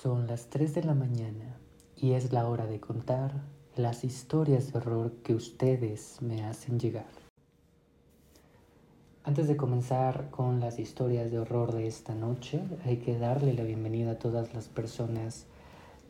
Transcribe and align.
Son 0.00 0.28
las 0.28 0.48
3 0.48 0.76
de 0.76 0.84
la 0.84 0.94
mañana 0.94 1.56
y 1.96 2.12
es 2.12 2.32
la 2.32 2.46
hora 2.46 2.66
de 2.66 2.78
contar 2.78 3.32
las 3.74 4.04
historias 4.04 4.72
de 4.72 4.78
horror 4.78 5.10
que 5.24 5.34
ustedes 5.34 6.22
me 6.22 6.44
hacen 6.44 6.78
llegar. 6.78 7.08
Antes 9.24 9.48
de 9.48 9.56
comenzar 9.56 10.30
con 10.30 10.60
las 10.60 10.78
historias 10.78 11.32
de 11.32 11.40
horror 11.40 11.72
de 11.72 11.88
esta 11.88 12.14
noche, 12.14 12.60
hay 12.84 12.98
que 12.98 13.18
darle 13.18 13.54
la 13.54 13.64
bienvenida 13.64 14.12
a 14.12 14.18
todas 14.20 14.54
las 14.54 14.68
personas 14.68 15.46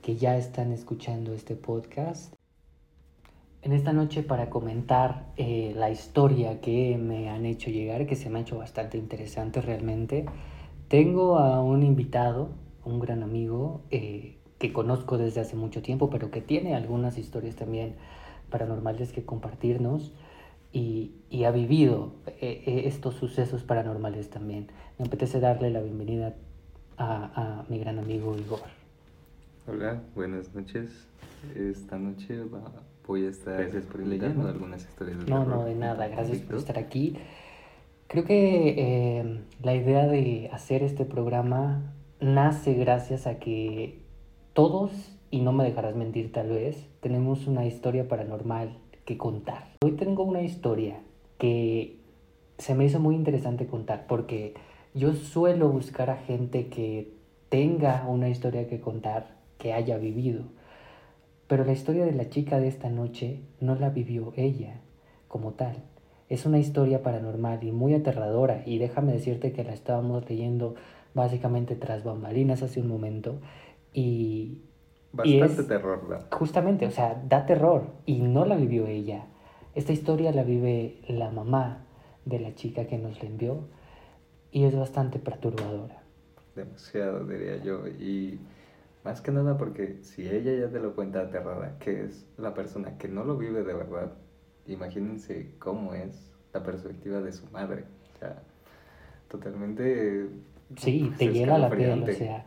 que 0.03 0.17
ya 0.17 0.37
están 0.37 0.71
escuchando 0.71 1.33
este 1.33 1.57
podcast. 1.57 2.35
En 3.63 3.73
esta 3.73 3.95
noche 3.95 4.23
para 4.23 4.51
comentar 4.51 5.33
eh, 5.39 5.73
la 5.75 5.89
historia 5.91 6.61
que 6.61 6.99
me 6.99 7.31
han 7.31 7.47
hecho 7.47 7.71
llegar, 7.71 8.07
que 8.07 8.17
se 8.17 8.29
me 8.29 8.41
ha 8.41 8.43
hecho 8.43 8.59
bastante 8.59 8.99
interesante 8.99 9.63
realmente, 9.63 10.27
tengo 10.89 11.39
a 11.39 11.63
un 11.63 11.83
invitado, 11.83 12.51
un 12.89 13.01
gran 13.01 13.23
amigo 13.23 13.83
eh, 13.91 14.37
que 14.59 14.73
conozco 14.73 15.19
desde 15.19 15.41
hace 15.41 15.57
mucho 15.57 15.83
tiempo, 15.83 16.11
pero 16.11 16.31
que 16.31 16.41
tiene 16.41 16.75
algunas 16.75 17.19
historias 17.19 17.57
también 17.57 17.95
paranormales 18.51 19.13
que 19.13 19.25
compartirnos 19.25 20.13
y, 20.73 21.13
y 21.31 21.45
ha 21.45 21.51
vivido 21.51 22.13
eh, 22.41 22.83
estos 22.87 23.15
sucesos 23.15 23.63
paranormales 23.63 24.31
también. 24.31 24.69
Me 24.99 25.07
apetece 25.07 25.41
darle 25.41 25.71
la 25.71 25.81
bienvenida 25.81 26.35
a, 26.97 27.61
a 27.61 27.65
mi 27.69 27.79
gran 27.79 27.99
amigo 27.99 28.37
Igor. 28.37 28.61
Hola, 29.67 30.03
buenas 30.15 30.55
noches. 30.55 30.91
Esta 31.55 31.99
noche 31.99 32.43
voy 33.07 33.27
a 33.27 33.29
estar 33.29 33.61
leyendo 33.99 34.49
algunas 34.49 34.83
historias 34.83 35.25
de 35.25 35.31
No, 35.31 35.45
no, 35.45 35.65
de 35.65 35.75
nada. 35.75 36.09
Gracias 36.09 36.39
por 36.39 36.57
estar 36.57 36.79
aquí. 36.79 37.17
Creo 38.09 38.25
que 38.25 38.75
eh, 38.79 39.41
la 39.63 39.75
idea 39.75 40.07
de 40.07 40.49
hacer 40.53 40.83
este 40.83 41.05
programa 41.05 41.95
nace 42.21 42.75
gracias 42.75 43.27
a 43.27 43.39
que 43.39 44.01
todos, 44.53 44.91
y 45.31 45.41
no 45.41 45.53
me 45.53 45.65
dejarás 45.65 45.95
mentir 45.95 46.33
tal 46.33 46.49
vez, 46.49 46.89
tenemos 47.01 47.47
una 47.47 47.67
historia 47.67 48.09
paranormal 48.09 48.77
que 49.05 49.17
contar. 49.17 49.69
Hoy 49.85 49.93
tengo 49.93 50.25
una 50.25 50.43
historia 50.43 51.01
que 51.39 51.99
se 52.59 52.75
me 52.75 52.85
hizo 52.85 52.99
muy 52.99 53.15
interesante 53.15 53.67
contar 53.67 54.07
porque 54.09 54.55
yo 54.95 55.15
suelo 55.15 55.69
buscar 55.69 56.11
a 56.11 56.17
gente 56.17 56.69
que 56.69 57.13
tenga 57.49 58.05
una 58.09 58.29
historia 58.29 58.69
que 58.69 58.81
contar 58.81 59.37
que 59.59 59.73
haya 59.73 59.97
vivido. 59.97 60.45
Pero 61.47 61.65
la 61.65 61.73
historia 61.73 62.05
de 62.05 62.13
la 62.13 62.29
chica 62.29 62.59
de 62.59 62.69
esta 62.69 62.91
noche 62.91 63.41
no 63.61 63.75
la 63.75 63.91
vivió 63.91 64.33
ella 64.37 64.81
como 65.29 65.53
tal. 65.53 65.77
Es 66.29 66.45
una 66.45 66.59
historia 66.59 67.03
paranormal 67.03 67.65
y 67.65 67.73
muy 67.73 67.95
aterradora 67.95 68.63
y 68.67 68.79
déjame 68.79 69.13
decirte 69.13 69.53
que 69.53 69.65
la 69.65 69.73
estábamos 69.73 70.29
leyendo 70.29 70.75
básicamente 71.19 71.77
tras 71.77 72.05
bambalinas 72.05 72.63
hace 72.63 72.81
un 72.81 72.89
momento 72.89 73.41
y... 73.93 74.63
Bastante 75.13 75.63
terror, 75.65 76.07
¿verdad? 76.07 76.27
Justamente, 76.33 76.87
o 76.87 76.91
sea, 76.91 77.23
da 77.27 77.47
terror 77.47 77.87
y 78.05 78.21
no 78.21 78.45
la 78.45 78.57
vivió 78.57 78.87
ella. 78.87 79.27
Esta 79.75 79.93
historia 79.93 80.33
la 80.33 80.45
vive 80.45 81.01
la 81.09 81.31
mamá 81.31 81.87
de 82.25 82.39
la 82.41 82.55
chica 82.55 82.87
que 82.87 82.99
nos 82.99 83.23
la 83.23 83.29
envió 83.29 83.69
y 84.51 84.65
es 84.65 84.77
bastante 84.77 85.19
perturbadora. 85.19 86.03
Demasiado, 86.55 87.25
diría 87.25 87.57
yo. 87.57 87.87
Y 87.87 88.39
más 89.03 89.21
que 89.23 89.33
nada 89.33 89.57
porque 89.57 89.99
si 90.03 90.29
ella 90.29 90.53
ya 90.53 90.71
te 90.71 90.79
lo 90.79 90.95
cuenta 90.95 91.21
aterrada, 91.21 91.79
que 91.79 92.05
es 92.05 92.27
la 92.37 92.53
persona 92.53 92.99
que 92.99 93.09
no 93.09 93.25
lo 93.25 93.39
vive 93.39 93.63
de 93.63 93.75
verdad, 93.75 94.13
imagínense 94.67 95.55
cómo 95.59 95.95
es 95.95 96.33
la 96.53 96.63
perspectiva 96.63 97.21
de 97.21 97.33
su 97.33 97.47
madre. 97.51 97.85
O 98.15 98.19
sea, 98.19 98.43
totalmente... 99.29 100.29
Sí, 100.77 101.11
te 101.19 101.29
llega 101.29 101.59
la 101.59 101.71
piel, 101.71 102.03
o 102.03 102.13
sea, 102.13 102.45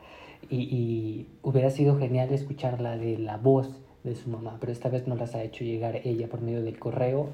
y, 0.49 0.57
y, 0.57 1.27
hubiera 1.41 1.69
sido 1.69 1.97
genial 1.97 2.31
escucharla 2.31 2.97
de 2.97 3.17
la 3.17 3.37
voz 3.37 3.81
de 4.03 4.15
su 4.15 4.29
mamá, 4.29 4.57
pero 4.59 4.71
esta 4.71 4.89
vez 4.89 5.07
no 5.07 5.15
las 5.15 5.35
ha 5.35 5.43
hecho 5.43 5.63
llegar 5.63 6.01
ella 6.03 6.27
por 6.27 6.41
medio 6.41 6.61
del 6.63 6.79
correo. 6.79 7.29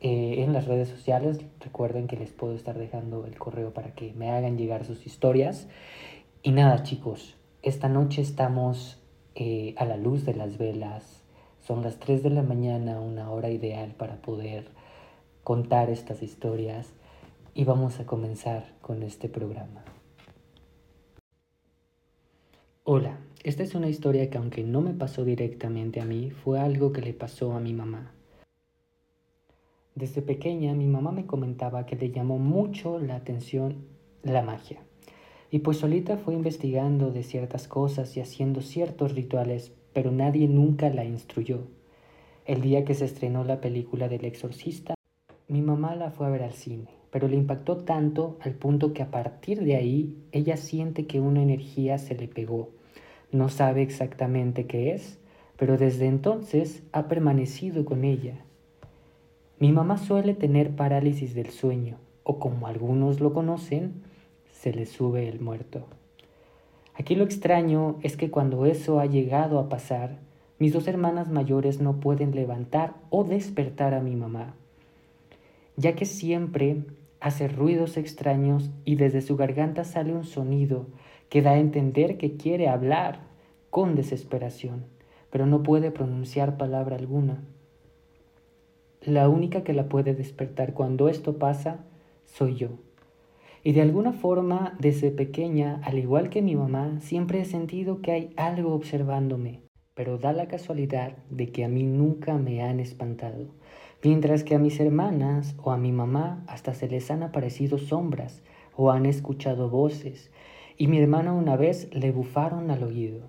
Eh, 0.00 0.42
en 0.42 0.52
las 0.52 0.66
redes 0.66 0.88
sociales, 0.88 1.40
recuerden 1.60 2.06
que 2.06 2.16
les 2.16 2.30
puedo 2.30 2.54
estar 2.54 2.76
dejando 2.76 3.24
el 3.26 3.38
correo 3.38 3.72
para 3.72 3.94
que 3.94 4.12
me 4.12 4.30
hagan 4.30 4.58
llegar 4.58 4.84
sus 4.84 5.06
historias. 5.06 5.66
Y 6.42 6.52
nada, 6.52 6.82
chicos, 6.82 7.36
esta 7.62 7.88
noche 7.88 8.20
estamos 8.20 9.00
eh, 9.34 9.74
a 9.78 9.84
la 9.86 9.96
luz 9.96 10.26
de 10.26 10.34
las 10.34 10.58
velas. 10.58 11.22
Son 11.60 11.82
las 11.82 11.98
3 11.98 12.22
de 12.22 12.30
la 12.30 12.42
mañana, 12.42 13.00
una 13.00 13.30
hora 13.30 13.48
ideal 13.48 13.94
para 13.96 14.16
poder 14.16 14.68
contar 15.42 15.88
estas 15.88 16.22
historias 16.22 16.92
y 17.54 17.64
vamos 17.64 17.98
a 18.00 18.04
comenzar 18.04 18.64
con 18.82 19.02
este 19.02 19.28
programa. 19.28 19.84
Hola, 22.86 23.18
esta 23.44 23.62
es 23.62 23.74
una 23.74 23.88
historia 23.88 24.28
que 24.28 24.36
aunque 24.36 24.62
no 24.62 24.82
me 24.82 24.92
pasó 24.92 25.24
directamente 25.24 26.02
a 26.02 26.04
mí, 26.04 26.30
fue 26.30 26.60
algo 26.60 26.92
que 26.92 27.00
le 27.00 27.14
pasó 27.14 27.54
a 27.54 27.58
mi 27.58 27.72
mamá. 27.72 28.12
Desde 29.94 30.20
pequeña 30.20 30.74
mi 30.74 30.86
mamá 30.86 31.10
me 31.10 31.24
comentaba 31.24 31.86
que 31.86 31.96
le 31.96 32.10
llamó 32.10 32.36
mucho 32.36 32.98
la 32.98 33.16
atención 33.16 33.86
la 34.22 34.42
magia. 34.42 34.80
Y 35.50 35.60
pues 35.60 35.78
solita 35.78 36.18
fue 36.18 36.34
investigando 36.34 37.10
de 37.10 37.22
ciertas 37.22 37.68
cosas 37.68 38.14
y 38.18 38.20
haciendo 38.20 38.60
ciertos 38.60 39.14
rituales, 39.14 39.72
pero 39.94 40.10
nadie 40.10 40.46
nunca 40.46 40.90
la 40.90 41.06
instruyó. 41.06 41.60
El 42.44 42.60
día 42.60 42.84
que 42.84 42.92
se 42.92 43.06
estrenó 43.06 43.44
la 43.44 43.62
película 43.62 44.08
del 44.08 44.26
exorcista, 44.26 44.94
mi 45.48 45.62
mamá 45.62 45.94
la 45.94 46.10
fue 46.10 46.26
a 46.26 46.30
ver 46.30 46.42
al 46.42 46.52
cine, 46.52 46.90
pero 47.14 47.28
le 47.28 47.36
impactó 47.36 47.76
tanto 47.76 48.38
al 48.40 48.54
punto 48.54 48.92
que 48.92 49.00
a 49.00 49.12
partir 49.12 49.62
de 49.62 49.76
ahí 49.76 50.16
ella 50.32 50.56
siente 50.56 51.06
que 51.06 51.20
una 51.20 51.42
energía 51.42 51.96
se 51.98 52.16
le 52.16 52.26
pegó. 52.26 52.70
No 53.30 53.48
sabe 53.48 53.82
exactamente 53.82 54.66
qué 54.66 54.94
es, 54.94 55.20
pero 55.56 55.78
desde 55.78 56.06
entonces 56.06 56.82
ha 56.90 57.06
permanecido 57.06 57.84
con 57.84 58.02
ella. 58.02 58.44
Mi 59.60 59.70
mamá 59.70 59.96
suele 59.96 60.34
tener 60.34 60.74
parálisis 60.74 61.36
del 61.36 61.50
sueño, 61.50 61.98
o 62.24 62.40
como 62.40 62.66
algunos 62.66 63.20
lo 63.20 63.32
conocen, 63.32 64.02
se 64.50 64.72
le 64.72 64.84
sube 64.84 65.28
el 65.28 65.38
muerto. 65.38 65.86
Aquí 66.94 67.14
lo 67.14 67.22
extraño 67.22 67.96
es 68.02 68.16
que 68.16 68.32
cuando 68.32 68.66
eso 68.66 68.98
ha 68.98 69.06
llegado 69.06 69.60
a 69.60 69.68
pasar, 69.68 70.18
mis 70.58 70.72
dos 70.72 70.88
hermanas 70.88 71.30
mayores 71.30 71.80
no 71.80 72.00
pueden 72.00 72.34
levantar 72.34 72.94
o 73.10 73.22
despertar 73.22 73.94
a 73.94 74.00
mi 74.00 74.16
mamá, 74.16 74.56
ya 75.76 75.94
que 75.94 76.06
siempre 76.06 76.82
hace 77.24 77.48
ruidos 77.48 77.96
extraños 77.96 78.70
y 78.84 78.96
desde 78.96 79.22
su 79.22 79.38
garganta 79.38 79.84
sale 79.84 80.12
un 80.12 80.24
sonido 80.24 80.88
que 81.30 81.40
da 81.40 81.52
a 81.52 81.58
entender 81.58 82.18
que 82.18 82.36
quiere 82.36 82.68
hablar 82.68 83.20
con 83.70 83.94
desesperación, 83.94 84.84
pero 85.30 85.46
no 85.46 85.62
puede 85.62 85.90
pronunciar 85.90 86.58
palabra 86.58 86.96
alguna. 86.96 87.42
La 89.00 89.30
única 89.30 89.64
que 89.64 89.72
la 89.72 89.88
puede 89.88 90.12
despertar 90.12 90.74
cuando 90.74 91.08
esto 91.08 91.38
pasa 91.38 91.86
soy 92.26 92.56
yo. 92.56 92.68
Y 93.62 93.72
de 93.72 93.80
alguna 93.80 94.12
forma, 94.12 94.76
desde 94.78 95.10
pequeña, 95.10 95.80
al 95.82 95.96
igual 95.96 96.28
que 96.28 96.42
mi 96.42 96.56
mamá, 96.56 97.00
siempre 97.00 97.40
he 97.40 97.46
sentido 97.46 98.02
que 98.02 98.12
hay 98.12 98.34
algo 98.36 98.74
observándome, 98.74 99.62
pero 99.94 100.18
da 100.18 100.34
la 100.34 100.46
casualidad 100.46 101.16
de 101.30 101.50
que 101.50 101.64
a 101.64 101.68
mí 101.68 101.84
nunca 101.84 102.36
me 102.36 102.62
han 102.62 102.80
espantado, 102.80 103.46
mientras 104.04 104.44
que 104.44 104.54
a 104.54 104.58
mis 104.58 104.78
hermanas 104.78 105.56
o 105.62 105.72
a 105.72 105.78
mi 105.78 105.90
mamá 105.90 106.44
hasta 106.46 106.74
se 106.74 106.88
les 106.88 107.10
han 107.10 107.22
aparecido 107.22 107.78
sombras 107.78 108.42
o 108.76 108.90
han 108.90 109.06
escuchado 109.06 109.70
voces, 109.70 110.30
y 110.76 110.88
mi 110.88 110.98
hermana 110.98 111.32
una 111.32 111.56
vez 111.56 111.88
le 111.94 112.12
bufaron 112.12 112.70
al 112.70 112.82
oído. 112.82 113.22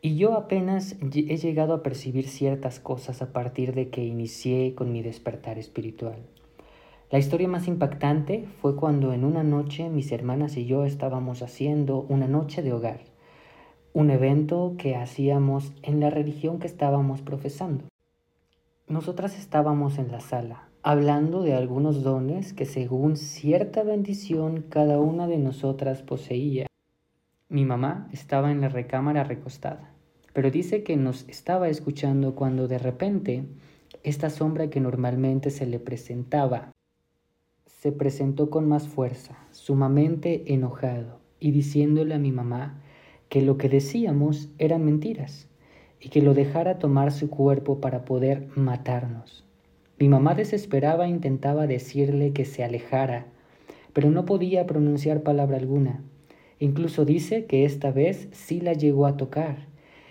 Y 0.00 0.16
yo 0.16 0.34
apenas 0.34 0.96
he 1.00 1.36
llegado 1.36 1.74
a 1.74 1.82
percibir 1.82 2.28
ciertas 2.28 2.80
cosas 2.80 3.22
a 3.22 3.32
partir 3.32 3.74
de 3.74 3.90
que 3.90 4.04
inicié 4.04 4.74
con 4.74 4.92
mi 4.92 5.02
despertar 5.02 5.58
espiritual. 5.58 6.16
La 7.10 7.18
historia 7.18 7.48
más 7.48 7.68
impactante 7.68 8.46
fue 8.60 8.76
cuando 8.76 9.12
en 9.12 9.24
una 9.24 9.42
noche 9.42 9.90
mis 9.90 10.10
hermanas 10.12 10.56
y 10.56 10.64
yo 10.64 10.84
estábamos 10.84 11.42
haciendo 11.42 12.06
una 12.08 12.28
noche 12.28 12.62
de 12.62 12.72
hogar, 12.72 13.00
un 13.92 14.10
evento 14.10 14.74
que 14.78 14.96
hacíamos 14.96 15.72
en 15.82 16.00
la 16.00 16.10
religión 16.10 16.60
que 16.60 16.66
estábamos 16.66 17.20
profesando. 17.20 17.84
Nosotras 18.88 19.36
estábamos 19.36 19.98
en 19.98 20.12
la 20.12 20.20
sala, 20.20 20.68
hablando 20.84 21.42
de 21.42 21.54
algunos 21.54 22.04
dones 22.04 22.52
que 22.52 22.66
según 22.66 23.16
cierta 23.16 23.82
bendición 23.82 24.62
cada 24.62 25.00
una 25.00 25.26
de 25.26 25.38
nosotras 25.38 26.02
poseía. 26.02 26.68
Mi 27.48 27.64
mamá 27.64 28.08
estaba 28.12 28.52
en 28.52 28.60
la 28.60 28.68
recámara 28.68 29.24
recostada, 29.24 29.92
pero 30.32 30.52
dice 30.52 30.84
que 30.84 30.96
nos 30.96 31.28
estaba 31.28 31.68
escuchando 31.68 32.36
cuando 32.36 32.68
de 32.68 32.78
repente 32.78 33.48
esta 34.04 34.30
sombra 34.30 34.70
que 34.70 34.78
normalmente 34.78 35.50
se 35.50 35.66
le 35.66 35.80
presentaba 35.80 36.70
se 37.66 37.90
presentó 37.90 38.50
con 38.50 38.68
más 38.68 38.86
fuerza, 38.86 39.36
sumamente 39.50 40.54
enojado, 40.54 41.18
y 41.40 41.50
diciéndole 41.50 42.14
a 42.14 42.20
mi 42.20 42.30
mamá 42.30 42.80
que 43.28 43.42
lo 43.42 43.58
que 43.58 43.68
decíamos 43.68 44.48
eran 44.58 44.84
mentiras 44.84 45.48
y 46.00 46.08
que 46.08 46.22
lo 46.22 46.34
dejara 46.34 46.78
tomar 46.78 47.12
su 47.12 47.30
cuerpo 47.30 47.80
para 47.80 48.04
poder 48.04 48.48
matarnos. 48.54 49.44
Mi 49.98 50.08
mamá 50.08 50.34
desesperaba 50.34 51.06
e 51.06 51.10
intentaba 51.10 51.66
decirle 51.66 52.32
que 52.32 52.44
se 52.44 52.62
alejara, 52.62 53.26
pero 53.92 54.10
no 54.10 54.26
podía 54.26 54.66
pronunciar 54.66 55.22
palabra 55.22 55.56
alguna. 55.56 56.02
Incluso 56.58 57.04
dice 57.04 57.46
que 57.46 57.64
esta 57.64 57.90
vez 57.90 58.28
sí 58.32 58.60
la 58.60 58.74
llegó 58.74 59.06
a 59.06 59.16
tocar 59.16 59.68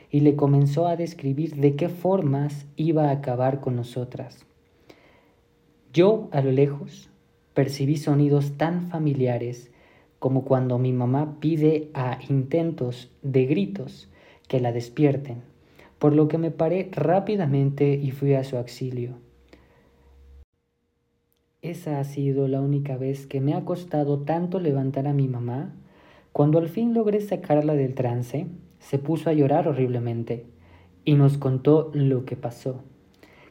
y 0.09 0.21
le 0.21 0.35
comenzó 0.35 0.87
a 0.87 0.95
describir 0.95 1.55
de 1.55 1.75
qué 1.75 1.89
formas 1.89 2.65
iba 2.75 3.09
a 3.09 3.11
acabar 3.11 3.59
con 3.59 3.75
nosotras. 3.75 4.45
Yo, 5.93 6.29
a 6.31 6.41
lo 6.41 6.51
lejos, 6.51 7.09
percibí 7.53 7.97
sonidos 7.97 8.57
tan 8.57 8.87
familiares 8.87 9.71
como 10.19 10.45
cuando 10.45 10.77
mi 10.79 10.91
mamá 10.93 11.37
pide 11.39 11.89
a 11.93 12.19
intentos 12.27 13.11
de 13.21 13.45
gritos 13.45 14.09
que 14.47 14.59
la 14.59 14.71
despierten, 14.71 15.43
por 16.06 16.13
lo 16.13 16.28
que 16.28 16.38
me 16.38 16.52
paré 16.52 16.92
rápidamente 16.92 17.96
y 17.96 18.12
fui 18.12 18.36
a 18.36 18.44
su 18.44 18.57
auxilio. 18.57 19.18
Esa 21.63 22.00
ha 22.00 22.04
sido 22.04 22.48
la 22.48 22.62
única 22.62 22.96
vez 22.96 23.25
que 23.25 23.42
me 23.42 23.56
ha 23.56 23.66
costado 23.66 24.19
tanto 24.19 24.60
levantar 24.60 25.07
a 25.07 25.13
mi 25.13 25.28
mamá. 25.28 25.74
Cuando 26.31 26.60
al 26.60 26.69
fin 26.69 26.94
logré 26.94 27.22
sacarla 27.22 27.74
del 27.74 27.96
trance, 27.96 28.46
se 28.78 29.00
puso 29.00 29.31
a 29.31 29.34
llorar 29.34 29.68
horriblemente 29.68 30.46
y 31.06 31.16
nos 31.16 31.40
contó 31.40 31.90
lo 31.96 32.24
que 32.24 32.36
pasó. 32.36 32.84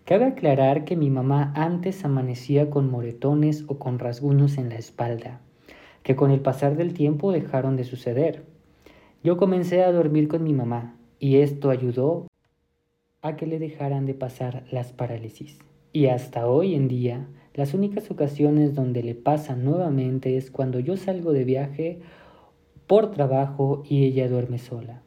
Cabe 0.04 0.26
aclarar 0.26 0.84
que 0.84 0.94
mi 0.94 1.10
mamá 1.10 1.52
antes 1.56 2.04
amanecía 2.04 2.70
con 2.70 2.88
moretones 2.88 3.64
o 3.66 3.80
con 3.80 3.98
rasguños 3.98 4.58
en 4.58 4.68
la 4.68 4.76
espalda, 4.76 5.40
que 6.04 6.14
con 6.14 6.30
el 6.30 6.38
pasar 6.38 6.76
del 6.76 6.94
tiempo 6.94 7.32
dejaron 7.32 7.74
de 7.74 7.82
suceder. 7.82 8.44
Yo 9.24 9.36
comencé 9.38 9.82
a 9.82 9.90
dormir 9.90 10.28
con 10.28 10.44
mi 10.44 10.52
mamá 10.52 10.94
y 11.18 11.38
esto 11.38 11.70
ayudó 11.70 12.28
a 13.24 13.36
que 13.36 13.46
le 13.46 13.58
dejaran 13.58 14.04
de 14.04 14.12
pasar 14.12 14.64
las 14.70 14.92
parálisis. 14.92 15.58
Y 15.94 16.06
hasta 16.06 16.46
hoy 16.46 16.74
en 16.74 16.88
día, 16.88 17.26
las 17.54 17.72
únicas 17.72 18.10
ocasiones 18.10 18.74
donde 18.74 19.02
le 19.02 19.14
pasa 19.14 19.56
nuevamente 19.56 20.36
es 20.36 20.50
cuando 20.50 20.78
yo 20.78 20.98
salgo 20.98 21.32
de 21.32 21.44
viaje 21.44 22.00
por 22.86 23.12
trabajo 23.12 23.82
y 23.88 24.04
ella 24.04 24.28
duerme 24.28 24.58
sola. 24.58 25.00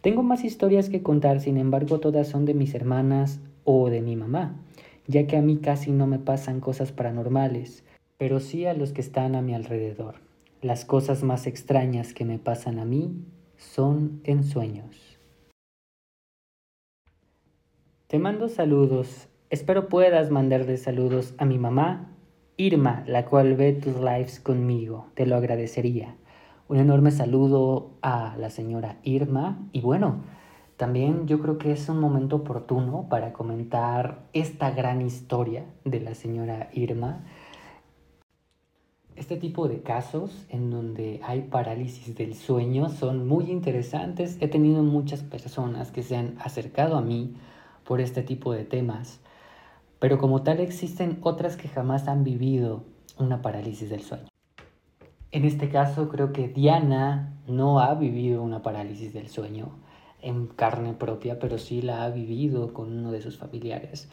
Tengo 0.00 0.22
más 0.22 0.44
historias 0.44 0.88
que 0.88 1.02
contar, 1.02 1.40
sin 1.40 1.58
embargo 1.58 2.00
todas 2.00 2.26
son 2.26 2.46
de 2.46 2.54
mis 2.54 2.74
hermanas 2.74 3.38
o 3.64 3.90
de 3.90 4.00
mi 4.00 4.16
mamá, 4.16 4.58
ya 5.06 5.26
que 5.26 5.36
a 5.36 5.42
mí 5.42 5.58
casi 5.58 5.90
no 5.90 6.06
me 6.06 6.18
pasan 6.18 6.60
cosas 6.60 6.90
paranormales, 6.90 7.84
pero 8.16 8.40
sí 8.40 8.64
a 8.64 8.72
los 8.72 8.92
que 8.92 9.02
están 9.02 9.34
a 9.34 9.42
mi 9.42 9.52
alrededor. 9.52 10.20
Las 10.62 10.86
cosas 10.86 11.22
más 11.22 11.46
extrañas 11.46 12.14
que 12.14 12.24
me 12.24 12.38
pasan 12.38 12.78
a 12.78 12.86
mí 12.86 13.12
son 13.58 14.22
en 14.24 14.42
sueños. 14.42 15.15
Te 18.06 18.20
mando 18.20 18.48
saludos, 18.48 19.26
espero 19.50 19.88
puedas 19.88 20.30
mandarle 20.30 20.76
saludos 20.76 21.34
a 21.38 21.44
mi 21.44 21.58
mamá, 21.58 22.12
Irma, 22.56 23.02
la 23.08 23.24
cual 23.24 23.56
ve 23.56 23.72
tus 23.72 23.96
lives 23.96 24.38
conmigo, 24.38 25.08
te 25.14 25.26
lo 25.26 25.34
agradecería. 25.34 26.14
Un 26.68 26.76
enorme 26.76 27.10
saludo 27.10 27.90
a 28.02 28.36
la 28.38 28.50
señora 28.50 29.00
Irma 29.02 29.58
y 29.72 29.80
bueno, 29.80 30.20
también 30.76 31.26
yo 31.26 31.40
creo 31.40 31.58
que 31.58 31.72
es 31.72 31.88
un 31.88 31.98
momento 31.98 32.36
oportuno 32.36 33.08
para 33.08 33.32
comentar 33.32 34.20
esta 34.32 34.70
gran 34.70 35.02
historia 35.02 35.64
de 35.84 35.98
la 35.98 36.14
señora 36.14 36.70
Irma. 36.74 37.24
Este 39.16 39.36
tipo 39.36 39.66
de 39.66 39.80
casos 39.80 40.46
en 40.48 40.70
donde 40.70 41.20
hay 41.24 41.42
parálisis 41.42 42.14
del 42.14 42.36
sueño 42.36 42.88
son 42.88 43.26
muy 43.26 43.50
interesantes. 43.50 44.38
He 44.40 44.46
tenido 44.46 44.84
muchas 44.84 45.24
personas 45.24 45.90
que 45.90 46.04
se 46.04 46.16
han 46.16 46.36
acercado 46.38 46.96
a 46.96 47.00
mí 47.00 47.34
por 47.86 48.00
este 48.00 48.22
tipo 48.22 48.52
de 48.52 48.64
temas, 48.64 49.20
pero 49.98 50.18
como 50.18 50.42
tal 50.42 50.60
existen 50.60 51.18
otras 51.22 51.56
que 51.56 51.68
jamás 51.68 52.08
han 52.08 52.24
vivido 52.24 52.84
una 53.18 53.40
parálisis 53.42 53.88
del 53.88 54.02
sueño. 54.02 54.28
En 55.30 55.44
este 55.44 55.68
caso 55.68 56.08
creo 56.08 56.32
que 56.32 56.48
Diana 56.48 57.34
no 57.46 57.80
ha 57.80 57.94
vivido 57.94 58.42
una 58.42 58.62
parálisis 58.62 59.12
del 59.12 59.28
sueño 59.28 59.70
en 60.20 60.46
carne 60.46 60.94
propia, 60.94 61.38
pero 61.38 61.58
sí 61.58 61.82
la 61.82 62.04
ha 62.04 62.10
vivido 62.10 62.72
con 62.72 62.92
uno 62.92 63.12
de 63.12 63.22
sus 63.22 63.36
familiares. 63.38 64.08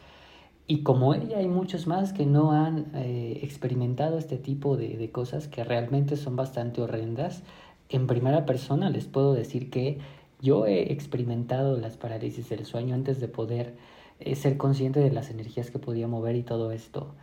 Y 0.66 0.82
como 0.82 1.14
ella 1.14 1.38
hay 1.38 1.48
muchos 1.48 1.86
más 1.86 2.12
que 2.12 2.24
no 2.24 2.52
han 2.52 2.86
eh, 2.94 3.40
experimentado 3.42 4.16
este 4.16 4.38
tipo 4.38 4.76
de, 4.76 4.96
de, 4.96 5.10
cosas 5.10 5.48
que 5.48 5.62
realmente 5.62 6.16
son 6.16 6.36
bastante 6.36 6.80
horrendas, 6.80 7.42
en 7.90 8.06
primera 8.06 8.46
persona 8.46 8.88
les 8.88 9.06
puedo 9.06 9.34
decir 9.34 9.70
que 9.70 9.98
yo 10.44 10.66
he 10.66 10.92
experimentado 10.92 11.78
las 11.78 11.96
parálisis 11.96 12.50
del 12.50 12.66
sueño 12.66 12.94
antes 12.94 13.18
de 13.18 13.28
poder 13.28 13.74
eh, 14.20 14.36
ser 14.36 14.58
consciente 14.58 15.00
de 15.00 15.10
las 15.10 15.30
energías 15.30 15.70
que 15.70 15.78
podía 15.78 16.06
mover 16.06 16.36
y 16.36 16.42
todo 16.42 16.70
esto. 16.70 17.14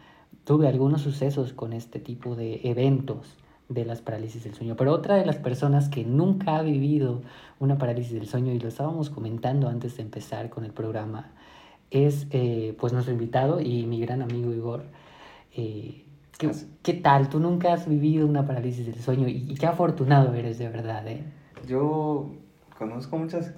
Tuve 0.44 0.68
algunos 0.68 1.02
sucesos 1.02 1.54
con 1.54 1.72
este 1.72 2.00
tipo 2.00 2.36
de 2.36 2.62
eventos 2.64 3.38
de 3.70 3.86
las 3.86 4.02
parálisis 4.02 4.44
del 4.44 4.56
sueño. 4.56 4.76
Pero 4.76 4.92
otra 4.92 5.16
de 5.16 5.26
las 5.26 5.38
personas 5.38 5.88
que 5.88 6.04
nunca 6.04 6.58
ha 6.58 6.64
vivido 6.64 7.22
una 7.60 7.78
parálisis 7.78 8.14
del 8.14 8.28
sueño, 8.28 8.52
y 8.54 8.60
lo 8.60 8.68
estábamos 8.68 9.12
comentando 9.12 9.70
antes 9.70 9.98
de 9.98 10.04
empezar 10.04 10.50
con 10.50 10.66
el 10.66 10.74
programa, 10.74 11.32
es 11.92 12.26
eh, 12.32 12.76
pues 12.80 12.92
nuestro 12.92 13.14
invitado 13.14 13.62
y 13.62 13.86
mi 13.86 14.02
gran 14.02 14.24
amigo 14.24 14.52
Igor. 14.52 14.86
Eh, 15.56 16.06
¿qué, 16.82 16.94
tal? 16.96 17.30
Tú 17.30 17.40
nunca 17.40 17.74
has 17.74 17.88
vivido 17.88 18.26
una 18.26 18.48
parálisis 18.48 18.88
del 18.88 19.00
sueño 19.00 19.28
y, 19.28 19.54
qué 19.54 19.68
afortunado 19.68 20.34
eres 20.34 20.58
de 20.58 20.70
verdad. 20.70 21.08
¿eh? 21.08 21.24
Yo 21.68 22.32
conozco 22.82 23.16
muchas 23.16 23.54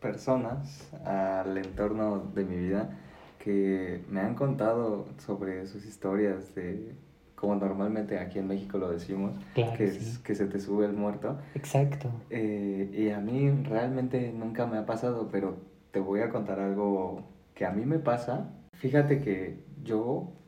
personas 0.00 0.88
al 1.04 1.58
entorno 1.58 2.30
de 2.32 2.44
mi 2.44 2.56
vida 2.56 2.96
que 3.40 4.04
me 4.08 4.20
han 4.20 4.36
contado 4.36 5.08
sobre 5.18 5.66
sus 5.66 5.84
historias 5.84 6.54
de 6.54 6.94
como 7.34 7.56
normalmente 7.56 8.20
aquí 8.20 8.38
en 8.38 8.46
México 8.46 8.78
lo 8.78 8.88
decimos, 8.88 9.34
que, 9.56 9.62
es, 9.84 10.20
que 10.20 10.36
se 10.36 10.46
te 10.46 10.60
sube 10.60 10.86
el 10.86 10.92
muerto. 10.92 11.38
Exacto. 11.56 12.08
Eh, 12.30 12.88
y 12.92 13.10
a 13.10 13.18
mí 13.18 13.50
realmente 13.64 14.32
nunca 14.32 14.66
me 14.66 14.78
ha 14.78 14.86
pasado, 14.86 15.28
pero 15.32 15.56
te 15.90 15.98
voy 15.98 16.20
a 16.20 16.30
contar 16.30 16.60
algo 16.60 17.24
que 17.54 17.66
a 17.66 17.72
mí 17.72 17.84
me 17.84 17.98
pasa. 17.98 18.48
Fíjate 18.74 19.20
que 19.20 19.58
yo 19.82 20.38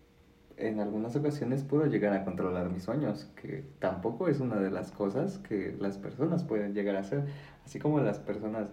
en 0.61 0.81
algunas 0.81 1.17
ocasiones 1.17 1.65
puedo 1.65 1.87
llegar 1.87 2.13
a 2.13 2.25
controlar 2.25 2.71
mis 2.71 2.85
sueños, 2.85 3.31
que 3.41 3.65
tampoco 3.79 4.29
es 4.29 4.41
una 4.41 4.57
de 4.57 4.71
las 4.71 4.93
cosas 4.93 5.39
que 5.39 5.75
las 5.79 5.99
personas 5.99 6.45
pueden 6.45 6.75
llegar 6.75 6.97
a 6.97 7.01
hacer, 7.01 7.25
así 7.65 7.79
como 7.79 8.01
las 8.01 8.19
personas 8.19 8.69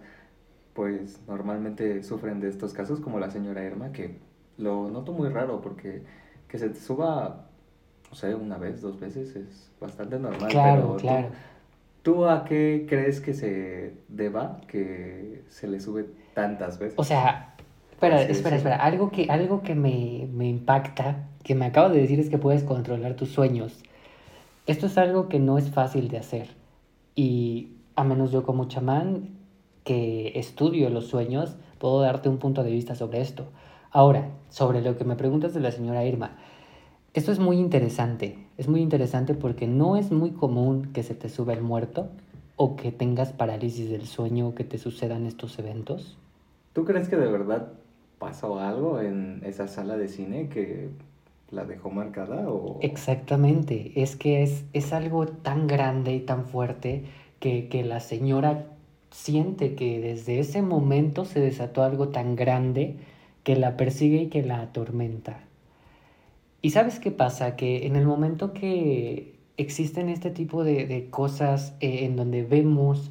pues 0.74 1.20
normalmente 1.26 2.02
sufren 2.02 2.40
de 2.40 2.48
estos 2.48 2.72
casos 2.72 3.00
como 3.00 3.18
la 3.18 3.30
señora 3.30 3.64
Irma, 3.64 3.92
que 3.92 4.18
lo 4.58 4.90
noto 4.90 5.12
muy 5.12 5.28
raro 5.28 5.60
porque 5.60 6.02
que 6.48 6.58
se 6.58 6.68
te 6.68 6.78
suba 6.78 7.48
o 8.10 8.14
sea, 8.14 8.34
una 8.36 8.56
vez, 8.56 8.80
dos 8.80 8.98
veces 8.98 9.36
es 9.36 9.70
bastante 9.80 10.18
normal. 10.18 10.50
Claro, 10.50 10.96
claro. 10.96 11.28
Tú, 12.02 12.24
a 12.24 12.44
qué 12.44 12.86
crees 12.88 13.20
que 13.20 13.34
se 13.34 13.92
deba 14.08 14.60
que 14.66 15.42
se 15.48 15.68
le 15.68 15.80
sube 15.80 16.06
tantas 16.32 16.78
veces? 16.78 16.94
O 16.96 17.04
sea, 17.04 17.54
espera, 17.90 18.22
espera, 18.22 18.56
espera. 18.56 18.76
Algo 18.76 19.10
que, 19.10 19.26
algo 19.28 19.62
que 19.62 19.74
me, 19.74 20.26
me 20.32 20.48
impacta, 20.48 21.26
que 21.42 21.54
me 21.54 21.66
acabo 21.66 21.90
de 21.90 22.00
decir 22.00 22.18
es 22.18 22.30
que 22.30 22.38
puedes 22.38 22.62
controlar 22.62 23.14
tus 23.14 23.30
sueños. 23.30 23.82
Esto 24.66 24.86
es 24.86 24.96
algo 24.96 25.28
que 25.28 25.38
no 25.38 25.58
es 25.58 25.70
fácil 25.70 26.08
de 26.08 26.18
hacer. 26.18 26.48
Y 27.14 27.72
a 27.98 28.04
menos 28.04 28.30
yo 28.30 28.44
como 28.44 28.68
chamán 28.68 29.30
que 29.82 30.38
estudio 30.38 30.88
los 30.88 31.08
sueños, 31.08 31.56
puedo 31.80 32.00
darte 32.00 32.28
un 32.28 32.38
punto 32.38 32.62
de 32.62 32.70
vista 32.70 32.94
sobre 32.94 33.20
esto. 33.20 33.46
Ahora, 33.90 34.30
sobre 34.50 34.82
lo 34.82 34.96
que 34.96 35.04
me 35.04 35.16
preguntas 35.16 35.52
de 35.52 35.58
la 35.58 35.72
señora 35.72 36.04
Irma. 36.04 36.36
Esto 37.12 37.32
es 37.32 37.40
muy 37.40 37.56
interesante, 37.56 38.38
es 38.56 38.68
muy 38.68 38.82
interesante 38.82 39.34
porque 39.34 39.66
no 39.66 39.96
es 39.96 40.12
muy 40.12 40.30
común 40.30 40.92
que 40.92 41.02
se 41.02 41.16
te 41.16 41.28
suba 41.28 41.54
el 41.54 41.62
muerto 41.62 42.08
o 42.54 42.76
que 42.76 42.92
tengas 42.92 43.32
parálisis 43.32 43.90
del 43.90 44.06
sueño 44.06 44.46
o 44.46 44.54
que 44.54 44.62
te 44.62 44.78
sucedan 44.78 45.26
estos 45.26 45.58
eventos. 45.58 46.16
¿Tú 46.74 46.84
crees 46.84 47.08
que 47.08 47.16
de 47.16 47.26
verdad 47.26 47.72
pasó 48.20 48.60
algo 48.60 49.00
en 49.00 49.42
esa 49.44 49.66
sala 49.66 49.96
de 49.96 50.06
cine 50.06 50.48
que 50.48 50.90
la 51.50 51.64
dejó 51.64 51.90
marcada 51.90 52.48
o...? 52.48 52.78
Exactamente, 52.80 54.00
es 54.00 54.14
que 54.14 54.44
es, 54.44 54.66
es 54.72 54.92
algo 54.92 55.26
tan 55.26 55.66
grande 55.66 56.14
y 56.14 56.20
tan 56.20 56.44
fuerte 56.44 57.04
que, 57.40 57.68
que 57.68 57.84
la 57.84 58.00
señora 58.00 58.66
siente 59.10 59.74
que 59.74 60.00
desde 60.00 60.38
ese 60.38 60.62
momento 60.62 61.24
se 61.24 61.40
desató 61.40 61.82
algo 61.82 62.08
tan 62.08 62.36
grande 62.36 62.96
que 63.42 63.56
la 63.56 63.76
persigue 63.76 64.22
y 64.22 64.26
que 64.28 64.42
la 64.42 64.60
atormenta. 64.60 65.40
Y 66.60 66.70
sabes 66.70 66.98
qué 66.98 67.10
pasa? 67.10 67.56
Que 67.56 67.86
en 67.86 67.96
el 67.96 68.06
momento 68.06 68.52
que 68.52 69.38
existen 69.56 70.08
este 70.08 70.30
tipo 70.30 70.64
de, 70.64 71.08
cosas 71.10 71.74
eh, 71.80 72.04
en 72.04 72.16
donde 72.16 72.42
vemos 72.42 73.10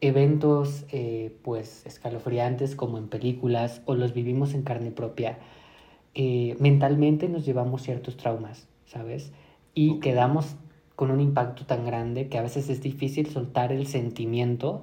eventos 0.00 0.84
eh, 0.92 1.34
pues 1.42 1.86
escalofriantes 1.86 2.76
como 2.76 2.98
en 2.98 3.08
películas 3.08 3.80
o 3.86 3.94
los 3.94 4.12
vivimos 4.12 4.54
en 4.54 4.62
carne 4.62 4.90
propia, 4.90 5.38
eh, 6.14 6.56
mentalmente 6.60 7.28
nos 7.28 7.44
llevamos 7.46 7.82
ciertos 7.82 8.16
traumas, 8.16 8.68
¿sabes? 8.86 9.32
Y 9.74 10.00
quedamos 10.00 10.56
con 10.96 11.10
un 11.10 11.20
impacto 11.20 11.66
tan 11.66 11.84
grande 11.84 12.28
que 12.28 12.38
a 12.38 12.42
veces 12.42 12.68
es 12.68 12.80
difícil 12.80 13.26
soltar 13.26 13.72
el 13.72 13.86
sentimiento 13.86 14.82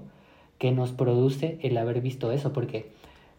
que 0.57 0.71
nos 0.71 0.91
produce 0.91 1.57
el 1.61 1.77
haber 1.77 2.01
visto 2.01 2.31
eso, 2.31 2.53
porque 2.53 2.91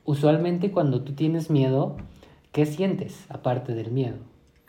usualmente 0.05 0.73
cuando 0.73 1.03
tú 1.03 1.15
tienes 1.15 1.51
miedo, 1.51 1.97
¿qué 2.51 2.67
sientes 2.67 3.27
aparte 3.29 3.75
del 3.75 3.93
miedo? 3.93 4.17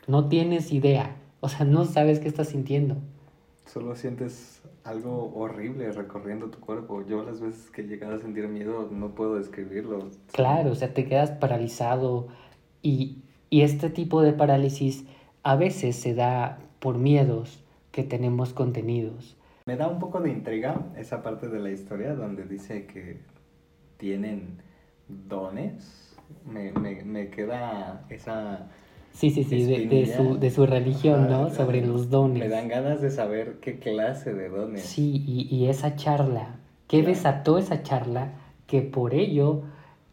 No 0.06 0.28
tienes 0.28 0.70
idea, 0.72 1.16
o 1.40 1.48
sea, 1.48 1.64
no 1.64 1.84
sabes 1.84 2.20
qué 2.20 2.28
estás 2.28 2.48
sintiendo. 2.48 2.96
Solo 3.66 3.96
sientes 3.96 4.62
algo 4.84 5.32
horrible 5.34 5.90
recorriendo 5.90 6.50
tu 6.50 6.60
cuerpo. 6.60 7.04
Yo 7.06 7.24
las 7.24 7.40
veces 7.40 7.70
que 7.70 7.80
he 7.80 7.86
llegado 7.86 8.14
a 8.14 8.18
sentir 8.18 8.46
miedo 8.48 8.88
no 8.92 9.14
puedo 9.14 9.36
describirlo. 9.36 10.10
Claro, 10.30 10.72
o 10.72 10.74
sea, 10.74 10.92
te 10.92 11.06
quedas 11.06 11.30
paralizado 11.30 12.28
y, 12.82 13.22
y 13.48 13.62
este 13.62 13.88
tipo 13.88 14.20
de 14.20 14.34
parálisis 14.34 15.06
a 15.42 15.56
veces 15.56 15.96
se 15.96 16.14
da 16.14 16.58
por 16.78 16.98
miedos 16.98 17.63
que 17.94 18.02
tenemos 18.02 18.52
contenidos. 18.52 19.36
Me 19.66 19.76
da 19.76 19.86
un 19.86 20.00
poco 20.00 20.20
de 20.20 20.28
intriga 20.28 20.88
esa 20.98 21.22
parte 21.22 21.48
de 21.48 21.60
la 21.60 21.70
historia 21.70 22.16
donde 22.16 22.44
dice 22.44 22.86
que 22.86 23.20
tienen 23.98 24.58
dones. 25.08 26.16
Me, 26.44 26.72
me, 26.72 27.04
me 27.04 27.30
queda 27.30 28.04
esa... 28.10 28.66
Sí, 29.12 29.30
sí, 29.30 29.44
sí, 29.44 29.62
de, 29.62 29.86
de, 29.86 30.06
su, 30.06 30.40
de 30.40 30.50
su 30.50 30.66
religión, 30.66 31.28
¿no? 31.30 31.50
Sobre 31.50 31.86
los 31.86 32.10
dones. 32.10 32.40
Me 32.40 32.48
dan 32.48 32.66
ganas 32.66 33.00
de 33.00 33.10
saber 33.10 33.60
qué 33.60 33.78
clase 33.78 34.34
de 34.34 34.48
dones. 34.48 34.82
Sí, 34.82 35.22
y, 35.24 35.54
y 35.54 35.68
esa 35.68 35.94
charla, 35.94 36.56
¿qué 36.88 37.04
desató 37.04 37.58
esa 37.58 37.84
charla? 37.84 38.32
Que 38.66 38.82
por 38.82 39.14
ello 39.14 39.62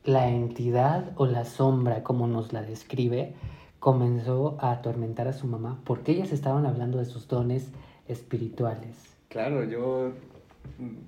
la 0.04 0.30
entidad 0.30 1.14
o 1.16 1.26
la 1.26 1.46
sombra, 1.46 2.04
como 2.04 2.28
nos 2.28 2.54
la 2.54 2.62
describe, 2.62 3.34
comenzó 3.82 4.58
a 4.62 4.72
atormentar 4.72 5.28
a 5.28 5.34
su 5.34 5.48
mamá 5.48 5.82
porque 5.84 6.12
ellas 6.12 6.32
estaban 6.32 6.68
hablando 6.68 7.00
de 7.00 7.06
sus 7.06 7.28
dones 7.28 7.72
espirituales. 8.08 9.18
Claro, 9.28 9.64
yo 9.64 10.14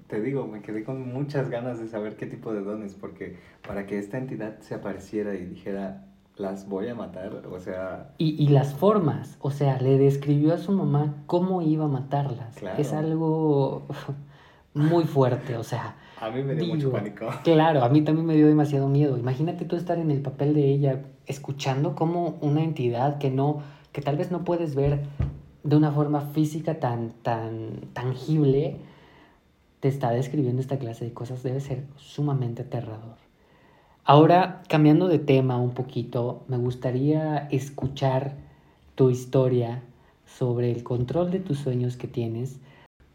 te 0.08 0.20
digo, 0.20 0.48
me 0.48 0.64
quedé 0.64 0.84
con 0.84 1.14
muchas 1.14 1.52
ganas 1.52 1.80
de 1.80 1.88
saber 1.88 2.16
qué 2.16 2.26
tipo 2.26 2.52
de 2.52 2.62
dones, 2.62 2.96
porque 2.96 3.38
para 3.66 3.86
que 3.86 4.00
esta 4.00 4.18
entidad 4.18 4.60
se 4.60 4.74
apareciera 4.74 5.36
y 5.36 5.46
dijera, 5.46 6.08
las 6.36 6.68
voy 6.68 6.88
a 6.88 6.96
matar, 6.96 7.46
o 7.46 7.60
sea... 7.60 8.16
Y, 8.18 8.44
y 8.44 8.48
las 8.48 8.74
formas, 8.74 9.38
o 9.40 9.52
sea, 9.52 9.80
le 9.80 10.00
describió 10.00 10.56
a 10.56 10.58
su 10.58 10.72
mamá 10.72 11.24
cómo 11.28 11.62
iba 11.62 11.86
a 11.86 11.90
matarlas. 11.90 12.56
Claro. 12.56 12.82
Es 12.82 12.92
algo 12.92 13.84
muy 14.74 15.04
fuerte, 15.04 15.58
o 15.58 15.64
sea... 15.64 15.98
A 16.20 16.32
mí 16.32 16.42
me 16.42 16.56
dio 16.56 16.64
digo, 16.64 16.76
mucho 16.76 16.92
pánico. 16.92 17.28
Claro, 17.44 17.84
a 17.84 17.90
mí 17.90 18.02
también 18.02 18.26
me 18.26 18.36
dio 18.36 18.48
demasiado 18.48 18.88
miedo. 18.88 19.18
Imagínate 19.18 19.66
tú 19.66 19.76
estar 19.76 20.00
en 20.00 20.10
el 20.10 20.22
papel 20.22 20.56
de 20.56 20.70
ella, 20.70 21.04
escuchando 21.28 21.96
como 21.96 22.38
una 22.42 22.64
entidad 22.64 23.18
que 23.18 23.30
no, 23.30 23.62
que 23.92 24.02
tal 24.02 24.18
vez 24.18 24.32
no 24.32 24.44
puedes 24.44 24.76
ver 24.76 25.04
de 25.64 25.76
una 25.76 25.92
forma 25.92 26.22
física 26.22 26.80
tan, 26.80 27.12
tan 27.22 27.82
tangible, 27.94 28.78
te 29.80 29.88
está 29.88 30.12
describiendo 30.12 30.62
esta 30.62 30.78
clase 30.78 31.06
de 31.06 31.14
cosas, 31.14 31.44
debe 31.44 31.60
ser 31.60 31.84
sumamente 31.98 32.64
aterrador. 32.64 33.16
Ahora, 34.06 34.64
cambiando 34.68 35.08
de 35.08 35.20
tema 35.20 35.58
un 35.58 35.72
poquito, 35.72 36.44
me 36.50 36.58
gustaría 36.58 37.48
escuchar 37.52 38.36
tu 38.96 39.10
historia 39.10 39.82
sobre 40.26 40.72
el 40.72 40.84
control 40.84 41.32
de 41.32 41.40
tus 41.40 41.60
sueños 41.60 41.96
que 41.96 42.08
tienes. 42.08 42.60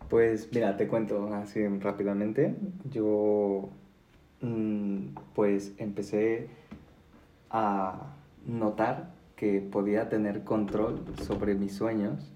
Pues 0.09 0.49
mira, 0.53 0.77
te 0.79 0.89
cuento 0.89 1.35
así 1.35 1.67
rápidamente. 1.67 2.55
Yo 2.91 3.69
mmm, 4.41 5.09
pues 5.35 5.75
empecé 5.77 6.49
a 7.51 8.17
notar 8.47 9.15
que 9.37 9.61
podía 9.61 10.09
tener 10.09 10.45
control 10.45 11.05
sobre 11.27 11.55
mis 11.55 11.75
sueños. 11.77 12.33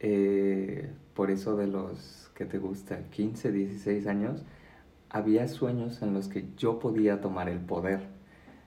Eh, 0.00 0.90
por 1.14 1.30
eso 1.30 1.56
de 1.56 1.66
los 1.68 2.30
que 2.34 2.44
te 2.46 2.58
gusta, 2.58 3.04
15, 3.10 3.52
16 3.52 4.06
años, 4.06 4.42
había 5.10 5.48
sueños 5.48 6.02
en 6.02 6.14
los 6.14 6.28
que 6.28 6.46
yo 6.56 6.78
podía 6.78 7.20
tomar 7.20 7.48
el 7.48 7.60
poder. 7.60 8.08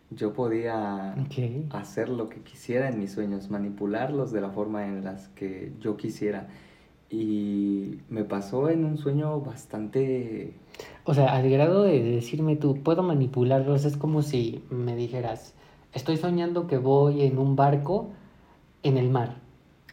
Yo 0.09 0.33
podía 0.33 1.19
Okay. 1.25 1.69
hacer 1.69 2.09
lo 2.09 2.29
que 2.29 2.41
quisiera 2.41 2.89
en 2.89 2.99
mis 2.99 3.11
sueños, 3.13 3.49
manipularlos 3.49 4.31
de 4.31 4.41
la 4.41 4.51
forma 4.51 4.85
en 4.87 5.03
las 5.03 5.27
que 5.29 5.73
yo 5.79 5.97
quisiera. 5.97 6.47
Y 7.09 8.01
me 8.09 8.23
pasó 8.23 8.69
en 8.69 8.85
un 8.85 8.97
sueño 8.97 9.41
bastante... 9.41 10.53
O 11.05 11.13
sea, 11.13 11.35
al 11.35 11.49
grado 11.49 11.83
de 11.83 12.01
decirme 12.03 12.55
tú, 12.55 12.83
puedo 12.83 13.03
manipularlos, 13.03 13.85
es 13.85 13.97
como 13.97 14.21
si 14.21 14.63
me 14.69 14.95
dijeras, 14.95 15.55
estoy 15.93 16.17
soñando 16.17 16.67
que 16.67 16.77
voy 16.77 17.23
en 17.23 17.37
un 17.37 17.55
barco 17.55 18.09
en 18.83 18.97
el 18.97 19.09
mar. 19.09 19.37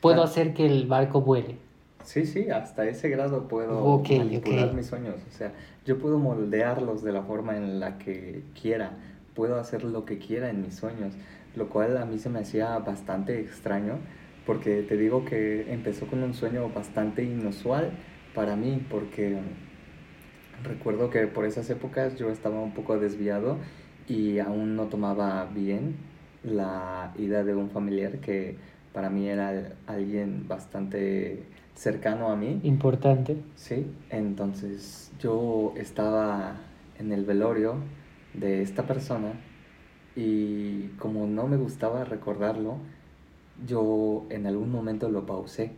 Puedo 0.01 0.17
Claro. 0.17 0.29
hacer 0.29 0.55
que 0.55 0.67
el 0.67 0.87
barco 0.87 1.21
vuele. 1.23 1.57
Sí, 2.05 2.25
sí, 2.25 2.51
hasta 2.51 2.87
ese 2.89 3.09
grado 3.09 3.49
puedo 3.49 3.83
Ok, 3.83 4.11
manipular 4.19 4.69
ok. 4.69 4.75
mis 4.75 4.87
sueños. 4.87 5.17
O 5.29 5.33
sea, 5.33 5.53
yo 5.85 5.99
puedo 5.99 6.19
moldearlos 6.19 7.03
de 7.03 7.13
la 7.13 7.23
forma 7.23 7.57
en 7.57 7.81
la 7.81 7.99
que 7.99 8.43
quiera. 8.61 8.93
Puedo 9.35 9.57
hacer 9.59 9.83
lo 9.85 10.05
que 10.05 10.19
quiera 10.19 10.51
en 10.51 10.63
mis 10.63 10.77
sueños. 10.77 11.15
Lo 11.57 11.69
cual 11.69 11.97
a 11.97 12.05
mí 12.05 12.19
se 12.19 12.29
me 12.29 12.39
hacía 12.41 12.79
bastante 12.79 13.41
extraño. 13.41 13.95
Porque 14.47 14.83
te 14.83 14.97
digo 14.97 15.25
que 15.25 15.73
empezó 15.73 16.07
con 16.07 16.23
un 16.23 16.33
sueño 16.35 16.69
bastante 16.73 17.25
inusual 17.25 17.91
para 18.35 18.55
mí. 18.55 18.81
Porque 18.89 19.39
recuerdo 20.63 21.11
que 21.11 21.27
por 21.27 21.45
esas 21.45 21.69
épocas 21.71 22.17
yo 22.17 22.31
estaba 22.31 22.61
un 22.61 22.73
poco 22.73 22.99
desviado 22.99 23.57
y 24.09 24.39
aún 24.39 24.77
no 24.77 24.85
tomaba 24.85 25.47
bien 25.47 25.97
la 26.45 27.13
ida 27.19 27.45
de 27.45 27.55
un 27.55 27.71
familiar 27.71 28.19
que 28.19 28.57
para 28.93 29.11
mí 29.11 29.29
era 29.29 29.73
alguien 29.87 30.47
bastante 30.49 31.45
cercano 31.75 32.31
a 32.31 32.37
mí. 32.37 32.61
Importante. 32.63 33.37
Sí, 33.57 33.87
entonces 34.11 35.13
yo 35.21 35.75
estaba 35.77 36.57
en 36.99 37.13
el 37.13 37.25
velorio 37.25 37.77
de 38.35 38.63
esta 38.63 38.87
persona 38.87 39.33
y 40.15 40.89
como 40.99 41.27
no 41.27 41.47
me 41.47 41.57
gustaba 41.57 42.05
recordarlo, 42.05 42.79
yo 43.67 44.27
en 44.31 44.47
algún 44.47 44.71
momento 44.71 45.09
lo 45.11 45.27
pausé. 45.27 45.73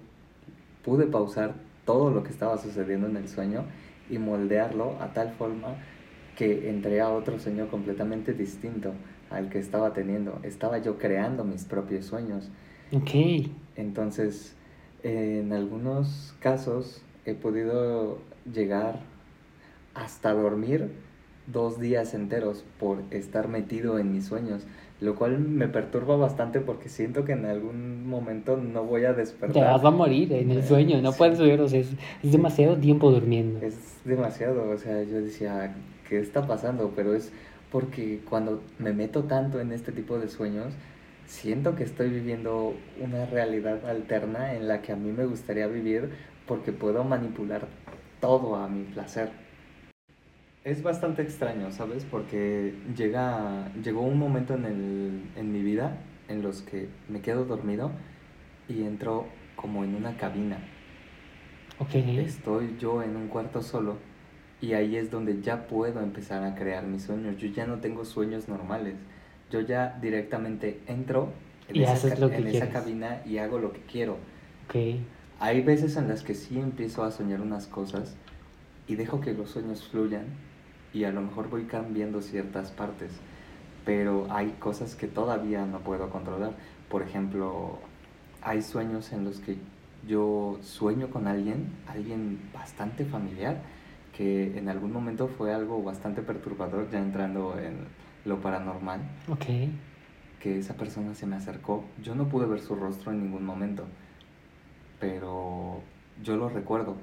Pude 0.85 1.07
pausar 1.07 1.55
todo 1.85 2.11
lo 2.11 2.23
que 2.23 2.31
estaba 2.31 2.59
sucediendo 2.59 3.09
en 3.09 3.17
el 3.17 3.29
sueño 3.29 3.65
y 4.11 4.19
moldearlo 4.19 4.97
a 5.01 5.13
tal 5.13 5.33
forma 5.33 5.77
que 6.39 6.71
entré 6.71 7.01
a 7.01 7.11
otro 7.11 7.41
sueño 7.41 7.67
completamente 7.69 8.33
distinto 8.33 8.93
al 9.29 9.49
que 9.51 9.59
estaba 9.59 9.93
teniendo. 9.93 10.39
Estaba 10.45 10.79
yo 10.79 10.97
creando 10.97 11.43
mis 11.43 11.65
propios 11.65 12.05
sueños. 12.07 12.49
Ok. 12.93 13.11
Entonces, 13.75 14.55
en 15.03 15.53
algunos 15.53 16.37
casos 16.39 17.03
he 17.27 17.35
podido 17.35 18.19
llegar 18.53 19.01
hasta 19.95 20.33
dormir 20.33 20.93
dos 21.49 21.81
días 21.81 22.15
enteros 22.15 22.65
por 22.79 22.99
estar 23.11 23.49
metido 23.49 23.99
en 23.99 24.13
mis 24.13 24.27
sueños, 24.27 24.65
lo 25.01 25.17
cual 25.17 25.41
me 25.41 25.67
perturba 25.67 26.17
bastante 26.17 26.61
porque 26.61 26.89
siento 26.89 27.25
que 27.25 27.33
en 27.33 27.47
algún 27.47 28.07
momento 28.07 28.57
no 28.59 28.85
voy 28.85 29.07
a 29.07 29.13
Te 29.15 29.23
despertar. 29.23 29.65
vas 29.73 29.85
a 29.85 29.91
morir 29.91 30.33
en 30.35 30.51
el 30.53 30.63
sueño, 30.63 31.01
no 31.03 31.11
Sí. 31.13 31.19
puedes 31.19 31.41
ver, 31.41 31.61
o 31.61 31.69
sea, 31.69 31.81
es, 31.81 31.89
es 32.23 32.33
demasiado 32.33 32.77
tiempo 32.77 33.11
durmiendo. 33.11 33.61
Es 33.61 33.97
demasiado, 34.05 34.71
o 34.71 34.77
sea, 34.79 35.03
yo 35.05 35.21
decía, 35.23 35.75
¿qué 36.09 36.19
está 36.19 36.47
pasando? 36.47 36.93
Pero 36.97 37.15
es 37.15 37.33
porque 37.71 38.21
cuando 38.29 38.63
me 38.79 38.93
meto 38.93 39.25
tanto 39.25 39.61
en 39.61 39.73
este 39.73 39.93
tipo 39.93 40.19
de 40.19 40.29
sueños, 40.29 40.73
siento 41.27 41.77
que 41.77 41.85
estoy 41.85 42.09
viviendo 42.09 42.75
una 43.01 43.27
realidad 43.27 43.85
alterna 43.87 44.55
en 44.55 44.67
la 44.67 44.81
que 44.81 44.93
a 44.93 44.97
mí 44.97 45.13
me 45.13 45.27
gustaría 45.27 45.67
vivir 45.67 46.11
porque 46.47 46.73
puedo 46.73 47.05
manipular 47.05 47.69
todo 48.21 48.57
a 48.57 48.69
mi 48.69 48.85
placer. 48.85 49.31
Es 50.65 50.83
bastante 50.83 51.23
extraño, 51.23 51.71
¿sabes? 51.71 52.05
Porque 52.05 52.75
llega, 52.97 53.73
llegó 53.83 54.03
un 54.03 54.19
momento 54.19 54.55
en, 54.55 54.65
el, 54.65 55.23
en 55.37 55.53
mi 55.53 55.63
vida 55.63 55.99
en 56.29 56.43
los 56.43 56.63
que 56.63 56.89
me 57.09 57.21
quedo 57.21 57.45
dormido 57.45 57.91
y 58.69 58.83
entro 58.83 59.27
como 59.57 59.85
en 59.85 59.95
una 59.95 60.17
cabina. 60.17 60.59
Ok. 61.79 61.95
Estoy 61.95 62.77
yo 62.79 63.03
en 63.03 63.17
un 63.17 63.29
cuarto 63.29 63.63
solo 63.63 63.97
y 64.61 64.73
ahí 64.73 64.97
es 64.97 65.11
donde 65.11 65.41
ya 65.43 65.67
puedo 65.69 66.01
empezar 66.01 66.43
a 66.45 66.55
crear 66.55 66.85
mis 66.85 67.03
sueños. 67.05 67.37
Yo 67.39 67.49
ya 67.49 67.67
no 67.67 67.79
tengo 67.79 68.05
sueños 68.05 68.49
normales. 68.49 68.97
Yo 69.51 69.61
ya 69.61 69.99
directamente 70.03 70.81
entro 70.87 71.33
en, 71.69 71.77
Y 71.77 71.83
esa, 71.85 72.09
ca- 72.09 72.15
en 72.39 72.47
esa 72.49 72.67
cabina 72.73 73.23
y 73.25 73.39
hago 73.39 73.59
lo 73.59 73.73
que 73.73 73.81
quiero. 73.83 74.19
Ok. 74.69 74.75
Hay 75.41 75.63
veces 75.63 75.97
en 75.97 76.09
las 76.09 76.23
que 76.23 76.35
sí 76.35 76.59
empiezo 76.59 77.05
a 77.05 77.11
soñar 77.13 77.41
unas 77.41 77.67
cosas 77.67 78.17
y 78.89 78.97
dejo 78.97 79.21
que 79.21 79.33
los 79.33 79.51
sueños 79.51 79.87
fluyan 79.89 80.25
y 80.93 81.05
a 81.05 81.13
lo 81.13 81.21
mejor 81.21 81.49
voy 81.51 81.65
cambiando 81.65 82.21
ciertas 82.23 82.71
partes, 82.73 83.13
pero 83.85 84.27
hay 84.31 84.51
cosas 84.59 84.95
que 84.97 85.07
todavía 85.07 85.65
no 85.67 85.81
puedo 85.81 86.11
controlar. 86.11 86.53
Por 86.91 87.03
ejemplo, 87.03 87.79
hay 88.43 88.63
sueños 88.63 89.13
en 89.13 89.25
los 89.25 89.39
que 89.41 89.57
yo 90.07 90.59
sueño 90.63 91.09
con 91.11 91.27
alguien, 91.29 91.67
alguien 91.87 92.41
bastante 92.53 93.05
familiar, 93.05 93.61
que 94.19 94.59
en 94.59 94.69
algún 94.69 94.93
momento 94.93 95.29
fue 95.29 95.55
algo 95.55 95.81
bastante 95.83 96.23
perturbador 96.23 96.91
ya 96.91 96.99
entrando 96.99 97.57
en 97.59 97.77
lo 98.25 98.41
paranormal 98.41 99.01
Ok. 99.29 99.45
que 100.41 100.59
esa 100.59 100.75
persona 100.75 101.15
se 101.15 101.25
me 101.25 101.37
acercó. 101.37 101.85
Yo 102.03 102.17
no 102.17 102.29
pude 102.29 102.47
ver 102.47 102.59
su 102.61 102.75
rostro 102.75 103.13
en 103.13 103.23
ningún 103.23 103.45
momento, 103.47 103.85
pero 105.01 105.81
yo 106.23 106.37
lo 106.37 106.49
recuerdo, 106.49 106.97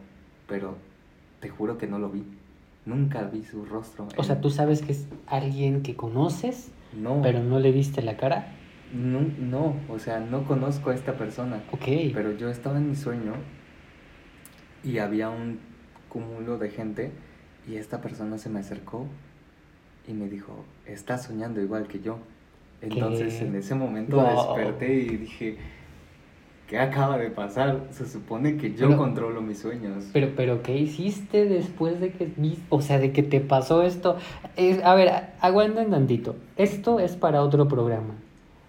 pero 0.48 0.76
te 1.40 1.48
juro 1.50 1.78
que 1.78 1.88
no 1.88 2.00
lo 2.00 2.10
vi. 2.10 2.24
Nunca 2.86 3.24
vi 3.24 3.44
su 3.44 3.66
rostro. 3.66 4.08
O 4.18 4.24
sea, 4.24 4.42
tú 4.42 4.50
sabes 4.50 4.82
que 4.82 4.92
es 4.92 5.08
alguien 5.28 5.82
que 5.82 5.96
conoces, 5.96 6.72
No, 6.94 7.22
pero 7.24 7.42
no 7.42 7.60
le 7.60 7.72
viste 7.72 8.02
la 8.02 8.18
cara. 8.18 8.52
no, 8.94 9.22
no, 9.40 9.76
o 9.90 10.00
sea, 10.00 10.20
no 10.20 10.44
conozco 10.44 10.90
a 10.90 10.96
esta 10.96 11.14
persona. 11.18 11.64
Ok. 11.72 11.86
Pero 12.14 12.34
yo 12.34 12.50
estaba 12.50 12.78
en 12.78 12.90
mi 12.90 12.96
sueño 12.96 13.34
y 14.84 15.00
había 15.00 15.30
un 15.30 15.60
cúmulo 16.20 16.58
de 16.58 16.70
gente 16.70 17.12
y 17.70 17.76
esta 17.76 18.00
persona 18.00 18.38
se 18.38 18.48
me 18.50 18.62
acercó 18.62 19.06
y 20.08 20.14
me 20.14 20.30
dijo, 20.30 20.64
estás 20.86 21.24
soñando 21.26 21.60
igual 21.62 21.88
que 21.88 22.00
yo. 22.00 22.20
Entonces 22.82 23.34
¿Qué? 23.36 23.46
en 23.46 23.56
ese 23.56 23.76
momento 23.76 24.16
Wow. 24.16 24.56
desperté 24.56 24.94
y 24.94 25.18
dije, 25.18 25.58
¿qué 26.70 26.80
acaba 26.80 27.18
de 27.18 27.30
pasar? 27.32 27.82
Se 27.92 28.08
supone 28.08 28.56
que 28.56 28.72
yo 28.76 28.88
Pero- 28.88 28.98
controlo 28.98 29.42
mis 29.42 29.60
sueños. 29.60 30.06
Pero, 30.14 30.30
pero, 30.38 30.62
¿qué 30.62 30.78
hiciste 30.78 31.46
después 31.48 32.00
de 32.00 32.12
que 32.14 32.30
o 32.70 32.82
sea, 32.82 32.98
de 33.00 33.12
que 33.12 33.24
te 33.24 33.42
pasó 33.42 33.82
esto? 33.84 34.16
Es- 34.56 34.82
a 34.84 34.96
ver, 34.96 35.12
aguanten 35.42 35.90
tantito. 35.90 36.38
Esto 36.56 37.00
es 37.02 37.18
para 37.18 37.42
otro 37.42 37.68
programa. 37.68 38.14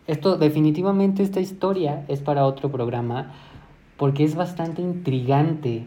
Esto, 0.09 0.37
definitivamente, 0.37 1.23
esta 1.23 1.38
historia 1.41 2.05
es 2.09 2.21
para 2.23 2.45
otro 2.45 2.71
programa 2.73 3.33
porque 3.99 4.25
es 4.25 4.35
bastante 4.35 4.83
intrigante 4.83 5.87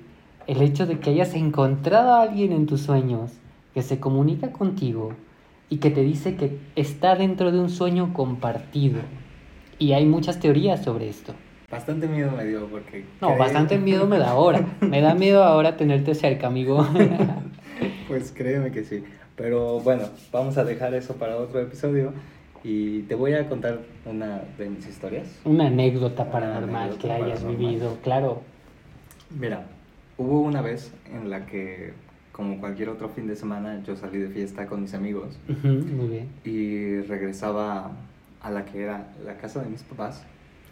el 0.50 0.62
hecho 0.62 0.86
de 0.88 1.00
que 1.00 1.12
hayas 1.12 1.34
encontrado 1.36 2.14
a 2.14 2.22
alguien 2.24 2.52
en 2.52 2.66
tus 2.66 2.82
sueños 2.82 3.32
que 3.74 3.82
se 3.84 4.00
comunica 4.00 4.52
contigo 4.52 5.14
y 5.70 5.78
que 5.78 5.92
te 5.92 6.02
dice 6.02 6.36
que 6.36 6.58
está 6.76 7.16
dentro 7.16 7.52
de 7.52 7.60
un 7.60 7.70
sueño 7.70 8.14
compartido. 8.14 9.00
Y 9.78 9.94
hay 9.94 10.06
muchas 10.06 10.40
teorías 10.40 10.84
sobre 10.84 11.08
esto. 11.08 11.34
Bastante 11.72 12.08
miedo 12.08 12.32
me 12.36 12.46
dio 12.46 12.66
porque... 12.68 13.06
No, 13.22 13.28
creí- 13.30 13.38
bastante 13.40 13.78
miedo 13.78 14.08
me 14.08 14.18
da 14.18 14.32
ahora. 14.32 14.66
Me 14.82 15.02
da 15.02 15.14
miedo 15.14 15.44
ahora 15.44 15.78
tenerte 15.78 16.16
cerca, 16.16 16.48
amigo. 16.48 16.86
Pues 18.08 18.32
créeme 18.36 18.72
que 18.72 18.84
sí. 18.84 19.04
Pero 19.36 19.80
bueno, 19.80 20.04
vamos 20.34 20.58
a 20.58 20.66
dejar 20.66 20.94
eso 20.96 21.14
para 21.16 21.38
otro 21.38 21.60
episodio 21.62 22.12
y 22.64 23.04
te 23.04 23.14
voy 23.16 23.34
a 23.34 23.48
contar 23.48 23.80
una 24.06 24.42
de 24.58 24.70
mis 24.70 24.86
historias. 24.88 25.28
Una 25.46 25.68
anécdota 25.68 26.24
Una 26.24 26.32
paranormal 26.32 26.82
anécdota 26.90 27.02
que 27.08 27.12
hayas 27.14 27.40
paranormal. 27.42 27.56
vivido, 27.58 27.98
claro. 28.04 28.42
Mira, 29.30 29.68
hubo 30.20 30.42
una 30.42 30.62
vez 30.62 30.94
en 31.12 31.30
la 31.32 31.46
que, 31.48 31.94
como 32.32 32.60
cualquier 32.60 32.90
otro 32.90 33.10
fin 33.10 33.26
de 33.26 33.36
semana, 33.36 33.82
yo 33.84 33.96
salí 33.96 34.20
de 34.20 34.30
fiesta 34.30 34.68
con 34.68 34.82
mis 34.84 34.94
amigos 34.94 35.40
Ujú, 35.50 35.68
muy 35.68 36.08
bien. 36.10 36.30
y 36.44 37.02
regresaba 37.08 37.92
a 38.42 38.52
la 38.52 38.66
que 38.66 38.84
era 38.84 39.08
la 39.26 39.38
casa 39.38 39.64
de 39.64 39.70
mis 39.70 39.82
papás, 39.84 40.24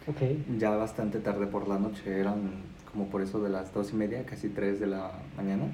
Ok. 0.06 0.22
ya 0.58 0.70
bastante 0.70 1.18
tarde 1.18 1.46
por 1.46 1.66
la 1.66 1.78
noche, 1.78 2.20
eran 2.20 2.52
como 2.92 3.08
por 3.08 3.20
eso 3.22 3.42
de 3.42 3.50
las 3.50 3.74
dos 3.74 3.92
y 3.92 3.96
media, 3.96 4.24
casi 4.24 4.48
tres 4.48 4.78
de 4.80 4.86
la 4.86 5.10
mañana, 5.36 5.64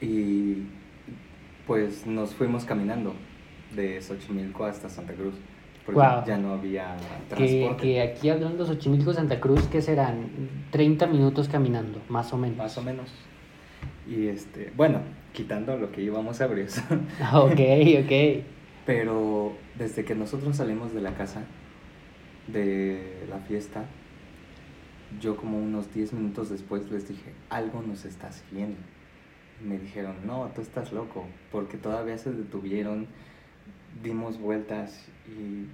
y 0.00 0.64
pues 1.66 2.06
nos 2.06 2.34
fuimos 2.34 2.64
caminando 2.64 3.14
de 3.76 4.00
Xochimilco 4.02 4.64
hasta 4.64 4.88
Santa 4.88 5.12
Cruz, 5.12 5.34
porque 5.84 5.96
Guau. 5.96 6.24
ya 6.26 6.36
no 6.36 6.52
había 6.52 6.96
Que, 7.28 7.34
transporte. 7.34 7.82
que 7.82 8.00
aquí 8.02 8.28
hablando 8.28 8.64
de 8.64 8.74
Xochimilco, 8.74 9.12
Santa 9.12 9.40
Cruz, 9.40 9.66
que 9.66 9.80
serán 9.82 10.28
30 10.70 11.06
minutos 11.06 11.48
caminando, 11.48 12.00
más 12.08 12.32
o 12.32 12.36
menos. 12.36 12.58
Más 12.58 12.76
o 12.78 12.82
menos. 12.82 13.10
Y 14.08 14.28
este, 14.28 14.72
bueno, 14.76 15.00
quitando 15.32 15.76
lo 15.76 15.90
que 15.92 16.02
íbamos 16.02 16.40
a 16.40 16.44
abrir. 16.44 16.66
ok, 17.32 17.60
ok. 18.04 18.44
Pero 18.86 19.52
desde 19.78 20.04
que 20.04 20.14
nosotros 20.14 20.56
salimos 20.56 20.92
de 20.92 21.00
la 21.00 21.14
casa, 21.14 21.42
de 22.48 23.24
la 23.28 23.38
fiesta, 23.38 23.84
yo 25.20 25.36
como 25.36 25.58
unos 25.58 25.92
10 25.92 26.12
minutos 26.14 26.50
después 26.50 26.90
les 26.90 27.08
dije, 27.08 27.32
algo 27.48 27.82
nos 27.82 28.04
está 28.04 28.32
siguiendo. 28.32 28.78
Me 29.64 29.78
dijeron, 29.78 30.16
no, 30.24 30.50
tú 30.54 30.60
estás 30.62 30.92
loco, 30.92 31.26
porque 31.52 31.76
todavía 31.76 32.16
se 32.16 32.32
detuvieron, 32.32 33.06
dimos 34.02 34.38
vueltas 34.38 35.06
y 35.28 35.66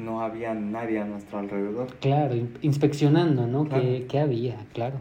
no 0.00 0.22
había 0.22 0.54
nadie 0.54 0.98
a 1.00 1.04
nuestro 1.04 1.38
alrededor. 1.38 1.88
Claro, 2.00 2.34
in- 2.34 2.56
inspeccionando, 2.62 3.46
¿no? 3.46 3.64
Claro. 3.66 3.82
¿Qué, 3.82 4.06
qué 4.08 4.18
había? 4.20 4.64
Claro. 4.72 4.96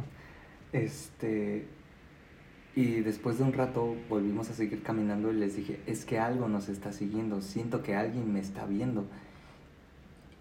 Este. 0.74 1.65
Y 2.75 3.01
después 3.01 3.38
de 3.39 3.44
un 3.44 3.53
rato 3.53 3.96
volvimos 4.10 4.50
a 4.50 4.53
seguir 4.53 4.84
caminando 4.84 5.32
y 5.32 5.36
les 5.36 5.56
dije, 5.56 5.79
es 5.86 6.06
que 6.06 6.20
algo 6.20 6.48
nos 6.48 6.70
está 6.70 6.94
siguiendo, 6.94 7.41
siento 7.41 7.81
que 7.83 7.96
alguien 7.96 8.31
me 8.31 8.40
está 8.40 8.66
viendo. 8.66 9.05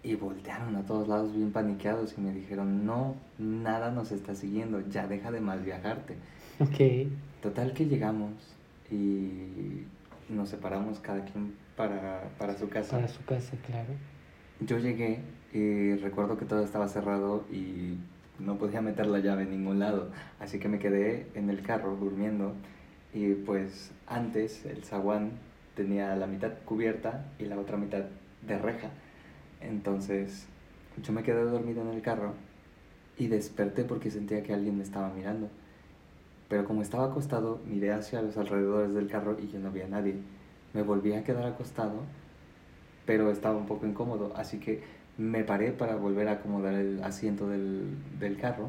Y 0.03 0.15
voltearon 0.15 0.75
a 0.77 0.85
todos 0.85 1.07
lados 1.09 1.35
bien 1.35 1.51
paniqueados 1.51 2.15
y 2.17 2.21
me 2.21 2.31
dijeron, 2.31 2.85
no, 2.85 3.15
nada 3.37 3.91
nos 3.91 4.11
está 4.13 4.33
siguiendo, 4.35 4.81
ya 4.89 5.07
deja 5.07 5.31
de 5.31 5.41
mal 5.41 5.59
viajarte. 5.61 6.15
Ok. 6.59 7.09
Total 7.41 7.73
que 7.73 7.85
llegamos 7.87 8.31
y 8.89 9.83
nos 10.29 10.49
separamos 10.49 10.99
cada 10.99 11.25
quien 11.25 11.53
para, 11.79 12.29
para 12.37 12.57
su 12.57 12.67
casa. 12.67 12.97
Para 12.97 13.07
su 13.07 13.23
casa, 13.23 13.55
claro. 13.65 13.93
Yo 14.59 14.79
llegué 14.79 15.21
y 15.53 15.95
recuerdo 15.95 16.37
que 16.37 16.43
todo 16.43 16.61
estaba 16.61 16.89
cerrado 16.89 17.45
y 17.49 17.97
no 18.37 18.57
podía 18.57 18.81
meter 18.81 19.07
la 19.07 19.19
llave 19.19 19.43
en 19.43 19.51
ningún 19.51 19.79
lado, 19.79 20.09
así 20.41 20.59
que 20.59 20.67
me 20.67 20.77
quedé 20.77 21.27
en 21.35 21.49
el 21.49 21.61
carro 21.61 21.95
durmiendo 21.95 22.51
y 23.13 23.33
pues 23.33 23.93
antes 24.07 24.65
el 24.65 24.83
zaguán 24.83 25.31
tenía 25.73 26.13
la 26.17 26.27
mitad 26.27 26.51
cubierta 26.65 27.27
y 27.39 27.45
la 27.45 27.57
otra 27.57 27.77
mitad 27.77 28.03
de 28.45 28.57
reja. 28.57 28.89
Entonces 29.61 30.47
yo 31.01 31.13
me 31.13 31.23
quedé 31.23 31.43
dormido 31.45 31.81
en 31.81 31.95
el 31.95 32.01
carro 32.01 32.33
y 33.17 33.27
desperté 33.27 33.85
porque 33.85 34.11
sentía 34.11 34.43
que 34.43 34.53
alguien 34.53 34.77
me 34.77 34.83
estaba 34.83 35.13
mirando. 35.13 35.47
Pero 36.49 36.65
como 36.65 36.81
estaba 36.81 37.05
acostado, 37.05 37.61
miré 37.65 37.93
hacia 37.93 38.21
los 38.21 38.35
alrededores 38.35 38.93
del 38.93 39.07
carro 39.07 39.37
y 39.39 39.47
yo 39.47 39.59
no 39.59 39.71
vi 39.71 39.79
a 39.79 39.87
nadie. 39.87 40.15
Me 40.73 40.83
volví 40.83 41.13
a 41.13 41.23
quedar 41.23 41.45
acostado 41.45 42.03
pero 43.09 43.31
estaba 43.31 43.57
un 43.57 43.65
poco 43.65 43.87
incómodo, 43.87 44.33
así 44.35 44.59
que 44.59 44.83
me 45.17 45.43
paré 45.43 45.71
para 45.71 45.95
volver 45.95 46.27
a 46.27 46.33
acomodar 46.33 46.75
el 46.75 47.01
asiento 47.03 47.49
del, 47.49 47.97
del 48.19 48.37
carro 48.37 48.67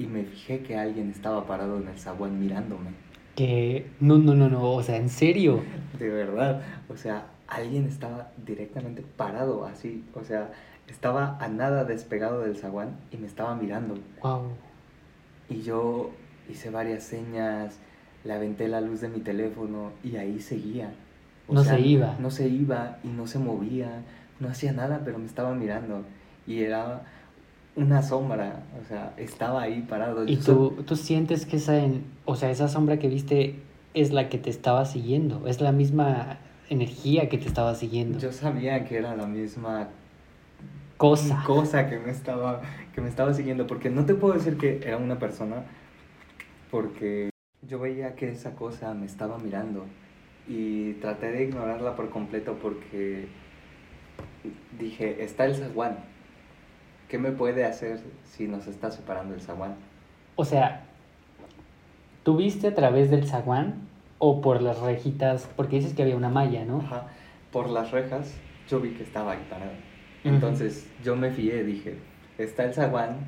y 0.00 0.06
me 0.06 0.24
fijé 0.24 0.64
que 0.64 0.76
alguien 0.76 1.10
estaba 1.10 1.46
parado 1.46 1.78
en 1.78 1.86
el 1.86 1.96
zaguán 1.96 2.40
mirándome. 2.40 2.90
Que. 3.36 3.88
No, 4.00 4.18
no, 4.18 4.34
no, 4.34 4.48
no. 4.48 4.68
O 4.72 4.82
sea, 4.82 4.96
en 4.96 5.08
serio. 5.08 5.62
De 5.96 6.08
verdad, 6.08 6.62
o 6.88 6.96
sea, 6.96 7.26
alguien 7.46 7.86
estaba 7.86 8.32
directamente 8.44 9.04
parado 9.16 9.64
así, 9.64 10.04
o 10.14 10.24
sea, 10.24 10.50
estaba 10.88 11.38
a 11.38 11.46
nada 11.46 11.84
despegado 11.84 12.40
del 12.40 12.56
zaguán 12.56 12.96
y 13.12 13.16
me 13.18 13.28
estaba 13.28 13.54
mirando. 13.54 13.94
Wow. 14.24 14.48
Y 15.48 15.62
yo 15.62 16.10
hice 16.50 16.70
varias 16.70 17.04
señas, 17.04 17.78
le 18.24 18.32
aventé 18.32 18.68
la 18.68 18.80
luz 18.80 19.00
de 19.00 19.08
mi 19.08 19.20
teléfono 19.20 19.92
y 20.02 20.16
ahí 20.16 20.40
seguía. 20.40 20.92
No 21.48 21.62
se 21.62 21.80
iba. 21.80 22.16
No 22.20 22.30
se 22.30 22.48
iba 22.48 22.98
y 23.04 23.08
no 23.08 23.26
se 23.26 23.38
movía, 23.38 24.02
no 24.40 24.48
hacía 24.48 24.72
nada, 24.72 25.02
pero 25.04 25.18
me 25.18 25.26
estaba 25.26 25.54
mirando. 25.54 26.02
Y 26.46 26.60
era 26.62 27.02
una 27.76 28.02
sombra, 28.02 28.62
o 28.82 28.88
sea, 28.88 29.12
estaba 29.16 29.62
ahí 29.62 29.82
parado. 29.82 30.26
Y 30.26 30.36
tú, 30.36 30.82
tú 30.86 30.96
sientes 30.96 31.44
que 31.44 31.56
esa, 31.56 31.80
o 32.24 32.36
sea, 32.36 32.50
esa 32.50 32.68
sombra 32.68 32.98
que 32.98 33.08
viste 33.08 33.60
es 33.94 34.12
la 34.12 34.28
que 34.28 34.38
te 34.38 34.50
estaba 34.50 34.84
siguiendo, 34.86 35.46
es 35.46 35.60
la 35.60 35.72
misma 35.72 36.38
energía 36.70 37.28
que 37.28 37.36
te 37.38 37.46
estaba 37.46 37.74
siguiendo. 37.74 38.18
Yo 38.18 38.32
sabía 38.32 38.84
que 38.84 38.96
era 38.96 39.14
la 39.16 39.26
misma 39.26 39.88
Cosa. 40.96 41.42
cosa 41.44 41.88
que 41.88 41.98
me 41.98 42.10
estaba 42.10 42.62
que 42.94 43.00
me 43.00 43.08
estaba 43.08 43.34
siguiendo 43.34 43.66
porque 43.66 43.90
no 43.90 44.06
te 44.06 44.14
puedo 44.14 44.34
decir 44.34 44.56
que 44.56 44.80
era 44.84 44.96
una 44.96 45.18
persona 45.18 45.64
porque 46.70 47.30
yo 47.68 47.78
veía 47.78 48.14
que 48.14 48.30
esa 48.30 48.54
cosa 48.54 48.94
me 48.94 49.06
estaba 49.06 49.38
mirando 49.38 49.86
y 50.46 50.94
traté 50.94 51.32
de 51.32 51.44
ignorarla 51.44 51.96
por 51.96 52.10
completo 52.10 52.58
porque 52.60 53.28
dije, 54.78 55.22
está 55.24 55.46
el 55.46 55.54
zaguán. 55.54 55.98
¿Qué 57.08 57.18
me 57.18 57.32
puede 57.32 57.64
hacer 57.64 58.00
si 58.24 58.48
nos 58.48 58.66
está 58.66 58.90
separando 58.90 59.34
el 59.34 59.40
zaguán? 59.40 59.76
O 60.36 60.44
sea, 60.44 60.84
¿tú 62.22 62.36
viste 62.36 62.68
a 62.68 62.74
través 62.74 63.10
del 63.10 63.26
zaguán 63.26 63.88
o 64.18 64.40
por 64.40 64.60
las 64.60 64.80
rejitas? 64.80 65.48
Porque 65.56 65.76
dices 65.76 65.94
que 65.94 66.02
había 66.02 66.16
una 66.16 66.28
malla, 66.28 66.64
¿no? 66.64 66.78
Ajá. 66.78 67.08
Por 67.52 67.70
las 67.70 67.90
rejas 67.92 68.34
yo 68.68 68.80
vi 68.80 68.90
que 68.90 69.04
estaba 69.04 69.32
ahí 69.32 69.46
parado. 69.48 69.72
Ujú. 70.24 70.34
Entonces 70.34 70.90
yo 71.02 71.16
me 71.16 71.30
fié, 71.30 71.62
dije, 71.64 71.98
está 72.38 72.64
el 72.64 72.74
zaguán 72.74 73.18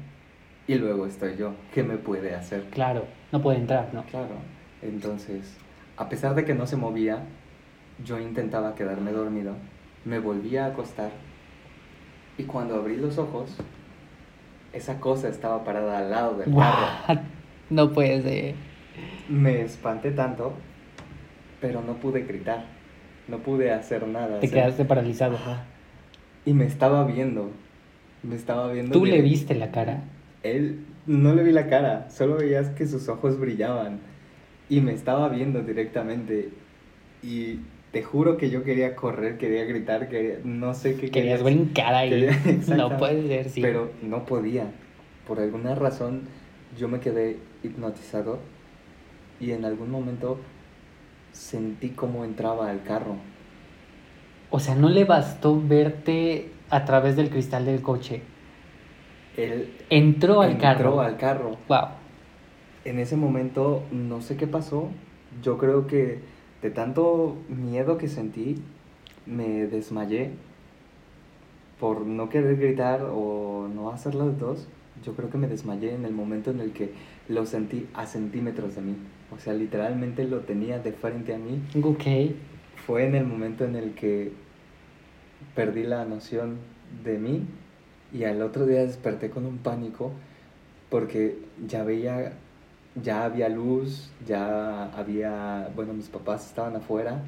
y 0.66 0.74
luego 0.74 1.06
estoy 1.06 1.36
yo. 1.36 1.54
¿Qué 1.72 1.82
me 1.82 1.96
puede 1.96 2.34
hacer? 2.34 2.64
Claro, 2.70 3.04
no 3.32 3.40
puede 3.40 3.58
entrar, 3.58 3.90
¿no? 3.92 4.04
Claro. 4.04 4.36
Entonces, 4.82 5.56
a 5.96 6.08
pesar 6.08 6.34
de 6.34 6.44
que 6.44 6.54
no 6.54 6.66
se 6.66 6.76
movía, 6.76 7.22
yo 8.04 8.18
intentaba 8.18 8.74
quedarme 8.74 9.12
dormido, 9.12 9.54
me 10.04 10.18
volvía 10.18 10.66
a 10.66 10.68
acostar 10.68 11.10
y 12.38 12.44
cuando 12.44 12.76
abrí 12.76 12.96
los 12.96 13.18
ojos, 13.18 13.56
esa 14.72 15.00
cosa 15.00 15.28
estaba 15.28 15.64
parada 15.64 15.98
al 15.98 16.10
lado 16.10 16.36
del 16.36 16.54
carro. 16.54 17.22
No 17.70 17.92
puede 17.92 18.22
ser. 18.22 18.54
Me 19.28 19.62
espanté 19.62 20.10
tanto, 20.12 20.52
pero 21.60 21.82
no 21.82 21.94
pude 21.94 22.22
gritar, 22.22 22.64
no 23.26 23.38
pude 23.38 23.72
hacer 23.72 24.06
nada. 24.06 24.38
Te 24.38 24.46
o 24.46 24.50
sea, 24.50 24.62
quedaste 24.62 24.84
paralizado. 24.84 25.36
Ajá. 25.36 25.64
Y 26.44 26.52
me 26.52 26.66
estaba 26.66 27.04
viendo, 27.04 27.50
me 28.22 28.36
estaba 28.36 28.70
viendo. 28.70 28.92
¿Tú 28.92 29.04
le 29.04 29.20
viste 29.22 29.54
la 29.54 29.70
cara? 29.72 30.04
Él 30.50 30.84
no 31.06 31.34
le 31.34 31.42
vi 31.42 31.52
la 31.52 31.66
cara, 31.68 32.08
solo 32.10 32.36
veías 32.36 32.70
que 32.70 32.86
sus 32.86 33.08
ojos 33.08 33.38
brillaban 33.38 34.00
y 34.68 34.80
me 34.80 34.92
estaba 34.92 35.28
viendo 35.28 35.62
directamente 35.62 36.50
y 37.22 37.60
te 37.92 38.02
juro 38.02 38.36
que 38.36 38.50
yo 38.50 38.62
quería 38.64 38.94
correr, 38.96 39.38
quería 39.38 39.64
gritar, 39.64 40.08
quería, 40.08 40.38
no 40.44 40.74
sé 40.74 40.96
qué 40.96 41.10
Querías 41.10 41.42
quería- 41.42 41.56
brincar 41.58 41.94
ahí. 41.94 42.10
quería- 42.10 42.40
no 42.76 42.96
puede 42.98 43.26
ser, 43.28 43.48
sí. 43.50 43.60
Pero 43.62 43.90
no 44.02 44.26
podía. 44.26 44.66
Por 45.26 45.40
alguna 45.40 45.74
razón 45.74 46.22
yo 46.78 46.88
me 46.88 47.00
quedé 47.00 47.38
hipnotizado 47.62 48.38
y 49.40 49.52
en 49.52 49.64
algún 49.64 49.90
momento 49.90 50.38
sentí 51.32 51.90
cómo 51.90 52.24
entraba 52.24 52.70
al 52.70 52.82
carro. 52.82 53.16
O 54.50 54.60
sea, 54.60 54.74
no 54.74 54.88
le 54.88 55.04
bastó 55.04 55.60
verte 55.60 56.50
a 56.70 56.84
través 56.84 57.16
del 57.16 57.30
cristal 57.30 57.64
del 57.66 57.82
coche. 57.82 58.22
Él 59.36 59.72
entró 59.90 60.40
al 60.40 60.58
carro. 60.58 60.88
Entró 60.88 61.00
al 61.00 61.16
carro. 61.16 61.56
Wow. 61.68 61.88
En 62.84 62.98
ese 62.98 63.16
momento 63.16 63.82
no 63.90 64.20
sé 64.20 64.36
qué 64.36 64.46
pasó. 64.46 64.88
Yo 65.42 65.58
creo 65.58 65.86
que 65.86 66.20
de 66.62 66.70
tanto 66.70 67.36
miedo 67.48 67.98
que 67.98 68.08
sentí, 68.08 68.62
me 69.26 69.66
desmayé 69.66 70.30
por 71.78 72.06
no 72.06 72.28
querer 72.28 72.56
gritar 72.56 73.02
o 73.12 73.68
no 73.72 73.90
hacer 73.90 74.14
las 74.14 74.38
dos. 74.38 74.66
Yo 75.04 75.14
creo 75.14 75.28
que 75.28 75.36
me 75.36 75.46
desmayé 75.46 75.94
en 75.94 76.06
el 76.06 76.12
momento 76.14 76.50
en 76.50 76.60
el 76.60 76.72
que 76.72 76.92
lo 77.28 77.44
sentí 77.44 77.86
a 77.92 78.06
centímetros 78.06 78.76
de 78.76 78.82
mí. 78.82 78.96
O 79.34 79.38
sea, 79.38 79.52
literalmente 79.52 80.24
lo 80.24 80.40
tenía 80.40 80.78
de 80.78 80.92
frente 80.92 81.34
a 81.34 81.38
mí. 81.38 81.60
Ok. 81.82 82.34
Fue 82.86 83.06
en 83.06 83.14
el 83.14 83.26
momento 83.26 83.64
en 83.64 83.76
el 83.76 83.94
que 83.94 84.32
perdí 85.54 85.82
la 85.82 86.04
noción 86.04 86.58
de 87.04 87.18
mí 87.18 87.46
y 88.16 88.24
al 88.24 88.40
otro 88.42 88.66
día 88.66 88.80
desperté 88.80 89.30
con 89.30 89.44
un 89.44 89.58
pánico 89.58 90.12
porque 90.88 91.38
ya 91.66 91.82
veía, 91.82 92.32
ya 93.02 93.24
había 93.24 93.48
luz, 93.48 94.10
ya 94.26 94.84
había, 94.92 95.68
bueno, 95.74 95.92
mis 95.92 96.08
papás 96.08 96.46
estaban 96.46 96.76
afuera 96.76 97.20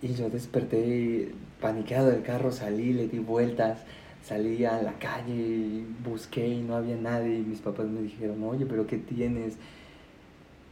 y 0.00 0.14
yo 0.14 0.30
desperté 0.30 1.32
paniqueado 1.60 2.10
del 2.10 2.22
carro, 2.22 2.52
salí, 2.52 2.92
le 2.92 3.08
di 3.08 3.18
vueltas, 3.18 3.80
salí 4.22 4.64
a 4.64 4.80
la 4.80 4.92
calle, 4.94 5.34
y 5.34 5.86
busqué 6.04 6.46
y 6.46 6.62
no 6.62 6.76
había 6.76 6.96
nadie 6.96 7.38
y 7.38 7.42
mis 7.42 7.60
papás 7.60 7.86
me 7.86 8.00
dijeron, 8.00 8.42
oye, 8.44 8.64
pero 8.64 8.86
¿qué 8.86 8.96
tienes? 8.96 9.56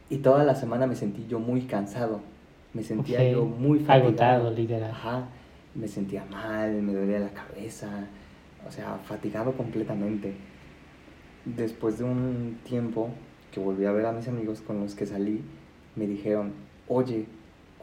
Y 0.09 0.17
toda 0.17 0.45
la 0.45 0.55
semana 0.55 0.87
me 0.87 0.95
sentí 0.95 1.27
yo 1.27 1.39
muy 1.39 1.63
cansado, 1.63 2.21
me 2.73 2.83
sentía 2.83 3.29
yo 3.29 3.45
muy 3.45 3.79
fatigado. 3.79 4.07
Agotado, 4.07 4.51
literal. 4.51 4.91
Ajá, 4.91 5.27
me 5.75 5.87
sentía 5.87 6.23
mal, 6.25 6.81
me 6.81 6.93
dolía 6.93 7.19
la 7.19 7.29
cabeza, 7.29 8.07
o 8.67 8.71
sea, 8.71 8.99
fatigado 9.05 9.53
completamente. 9.53 10.33
Después 11.45 11.97
de 11.97 12.03
un 12.03 12.59
tiempo 12.63 13.09
que 13.51 13.59
volví 13.59 13.85
a 13.85 13.91
ver 13.91 14.05
a 14.05 14.11
mis 14.11 14.27
amigos 14.27 14.61
con 14.61 14.79
los 14.81 14.95
que 14.95 15.05
salí, 15.05 15.41
me 15.95 16.07
dijeron, 16.07 16.53
oye, 16.87 17.25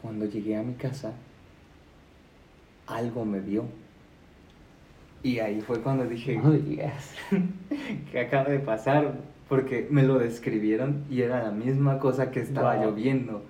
cuando 0.01 0.25
llegué 0.25 0.55
a 0.55 0.63
mi 0.63 0.73
casa, 0.75 1.13
algo 2.87 3.25
me 3.25 3.39
vio. 3.39 3.65
Y 5.23 5.39
ahí 5.39 5.59
fue 5.61 5.81
cuando 5.81 6.05
dije, 6.05 6.37
no 6.37 6.51
digas. 6.51 7.15
¿qué 8.11 8.19
acaba 8.19 8.49
de 8.49 8.59
pasar? 8.59 9.15
Porque 9.49 9.87
me 9.89 10.03
lo 10.03 10.19
describieron 10.19 11.05
y 11.09 11.21
era 11.21 11.43
la 11.43 11.51
misma 11.51 11.99
cosa 11.99 12.31
que 12.31 12.41
estaba 12.41 12.77
lloviendo. 12.77 13.43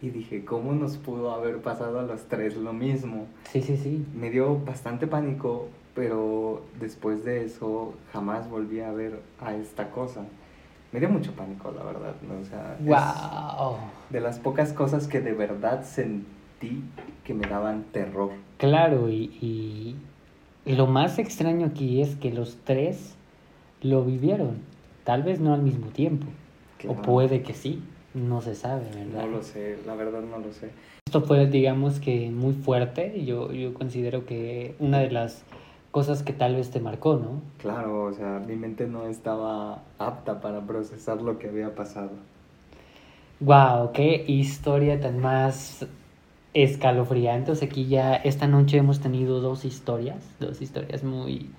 Y 0.00 0.10
dije, 0.10 0.44
¿cómo 0.44 0.72
nos 0.72 0.98
pudo 0.98 1.32
haber 1.32 1.58
pasado 1.58 1.98
a 1.98 2.02
los 2.02 2.26
tres 2.26 2.56
lo 2.56 2.72
mismo? 2.72 3.26
Sí, 3.50 3.62
sí, 3.62 3.76
sí. 3.76 4.06
Me 4.14 4.30
dio 4.30 4.58
bastante 4.58 5.06
pánico, 5.06 5.68
pero 5.96 6.62
después 6.78 7.24
de 7.24 7.44
eso 7.44 7.94
jamás 8.12 8.48
volví 8.48 8.80
a 8.80 8.92
ver 8.92 9.18
a 9.40 9.56
esta 9.56 9.90
cosa. 9.90 10.24
Me 10.92 11.00
dio 11.00 11.08
mucho 11.08 11.32
pánico, 11.32 11.72
la 11.72 11.82
verdad. 11.82 12.14
O 12.40 12.44
sea, 12.44 12.76
wow. 12.80 13.78
de 14.10 14.20
las 14.20 14.38
pocas 14.38 14.72
cosas 14.72 15.08
que 15.08 15.20
de 15.20 15.32
verdad 15.32 15.84
sentí 15.84 16.84
que 17.24 17.34
me 17.34 17.48
daban 17.48 17.84
terror. 17.92 18.30
Claro, 18.58 19.08
y, 19.08 19.96
y 20.64 20.72
lo 20.74 20.86
más 20.86 21.18
extraño 21.18 21.66
aquí 21.66 22.02
es 22.02 22.14
que 22.16 22.30
los 22.30 22.58
tres 22.64 23.16
lo 23.80 24.04
vivieron. 24.04 24.58
Tal 25.04 25.22
vez 25.22 25.40
no 25.40 25.54
al 25.54 25.62
mismo 25.62 25.88
tiempo. 25.88 26.26
O 26.86 26.94
puede 26.94 27.42
que 27.42 27.54
sí. 27.54 27.82
No 28.12 28.40
se 28.40 28.54
sabe, 28.54 28.84
¿verdad? 28.94 29.26
No 29.26 29.26
lo 29.26 29.42
sé, 29.42 29.78
la 29.86 29.94
verdad 29.94 30.22
no 30.22 30.38
lo 30.38 30.50
sé. 30.52 30.70
Esto 31.06 31.20
fue, 31.20 31.46
digamos 31.46 32.00
que 32.00 32.30
muy 32.30 32.54
fuerte. 32.54 33.24
Yo, 33.24 33.52
yo 33.52 33.74
considero 33.74 34.24
que 34.24 34.74
una 34.78 35.00
de 35.00 35.10
las 35.10 35.44
cosas 35.96 36.22
que 36.22 36.34
tal 36.34 36.56
vez 36.56 36.70
te 36.70 36.78
marcó, 36.78 37.16
¿no? 37.16 37.40
Claro, 37.56 38.04
o 38.04 38.12
sea, 38.12 38.38
mi 38.46 38.54
mente 38.54 38.86
no 38.86 39.06
estaba 39.06 39.80
apta 39.98 40.42
para 40.42 40.60
procesar 40.66 41.22
lo 41.22 41.38
que 41.38 41.48
había 41.48 41.74
pasado. 41.74 42.10
Wow, 43.40 43.92
qué 43.94 44.22
historia 44.28 45.00
tan 45.00 45.20
más 45.20 45.86
escalofriante. 46.52 47.52
O 47.52 47.54
sea, 47.54 47.66
aquí 47.66 47.86
ya 47.86 48.14
esta 48.14 48.46
noche 48.46 48.76
hemos 48.76 49.00
tenido 49.00 49.40
dos 49.40 49.64
historias, 49.64 50.22
dos 50.38 50.60
historias 50.60 51.02
muy, 51.02 51.50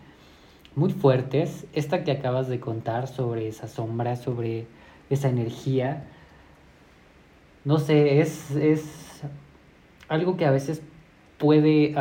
muy 0.75 0.93
fuertes. 0.93 1.65
Esta 1.73 2.03
que 2.03 2.11
acabas 2.11 2.47
de 2.47 2.59
contar 2.59 3.07
sobre 3.07 3.47
esa 3.47 3.67
sombra, 3.67 4.17
sobre 4.17 4.67
esa 5.09 5.29
energía 5.29 6.03
no 7.65 7.79
sé, 7.79 8.21
es, 8.21 8.51
es 8.51 9.23
algo 10.07 10.37
que 10.37 10.45
a 10.45 10.51
veces 10.51 10.83
puede 11.37 11.95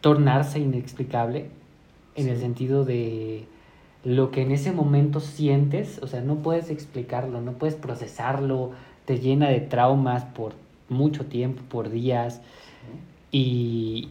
tornarse 0.00 0.58
inexplicable 0.58 1.46
en 2.14 2.28
el 2.28 2.38
sentido 2.38 2.84
de 2.84 3.46
lo 4.04 4.30
que 4.30 4.42
en 4.42 4.52
ese 4.52 4.72
momento 4.72 5.20
sientes, 5.20 6.00
o 6.02 6.06
sea, 6.06 6.20
no 6.20 6.36
puedes 6.36 6.70
explicarlo, 6.70 7.40
no 7.40 7.52
puedes 7.52 7.74
procesarlo, 7.74 8.72
te 9.04 9.18
llena 9.18 9.48
de 9.48 9.60
traumas 9.60 10.24
por 10.24 10.52
mucho 10.88 11.26
tiempo, 11.26 11.62
por 11.68 11.90
días. 11.90 12.40
Y, 13.30 14.08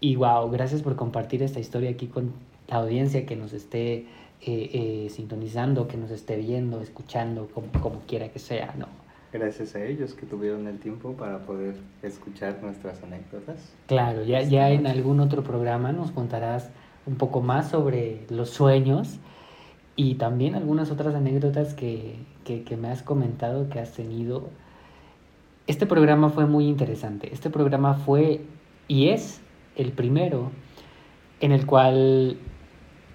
y 0.00 0.16
wow, 0.16 0.50
gracias 0.50 0.82
por 0.82 0.96
compartir 0.96 1.42
esta 1.42 1.60
historia 1.60 1.90
aquí 1.90 2.06
con 2.06 2.32
la 2.68 2.76
audiencia 2.76 3.26
que 3.26 3.36
nos 3.36 3.52
esté 3.52 3.94
eh, 3.96 4.06
eh, 4.46 5.08
sintonizando, 5.10 5.86
que 5.86 5.96
nos 5.96 6.10
esté 6.10 6.36
viendo, 6.36 6.80
escuchando, 6.80 7.48
como, 7.54 7.68
como 7.80 8.00
quiera 8.06 8.28
que 8.30 8.38
sea, 8.38 8.74
¿no? 8.76 9.03
Gracias 9.34 9.74
a 9.74 9.84
ellos 9.84 10.14
que 10.14 10.26
tuvieron 10.26 10.68
el 10.68 10.78
tiempo 10.78 11.14
para 11.14 11.40
poder 11.40 11.74
escuchar 12.02 12.60
nuestras 12.62 13.02
anécdotas. 13.02 13.74
Claro, 13.88 14.22
ya, 14.22 14.42
ya 14.42 14.70
en 14.70 14.86
algún 14.86 15.18
otro 15.18 15.42
programa 15.42 15.90
nos 15.90 16.12
contarás 16.12 16.70
un 17.04 17.16
poco 17.16 17.42
más 17.42 17.68
sobre 17.68 18.24
los 18.30 18.50
sueños 18.50 19.18
y 19.96 20.14
también 20.14 20.54
algunas 20.54 20.92
otras 20.92 21.16
anécdotas 21.16 21.74
que, 21.74 22.16
que, 22.44 22.76
me 22.76 22.88
has 22.88 23.02
comentado 23.02 23.68
que 23.68 23.80
has 23.80 23.92
tenido. 23.92 24.50
Este 25.66 25.84
programa 25.84 26.30
fue 26.30 26.46
muy 26.46 26.68
interesante. 26.68 27.32
Este 27.32 27.50
programa 27.50 27.94
fue 27.94 28.42
y 28.86 29.08
es 29.08 29.40
el 29.74 29.90
primero 29.90 30.52
en 31.40 31.50
el 31.50 31.66
cual 31.66 32.38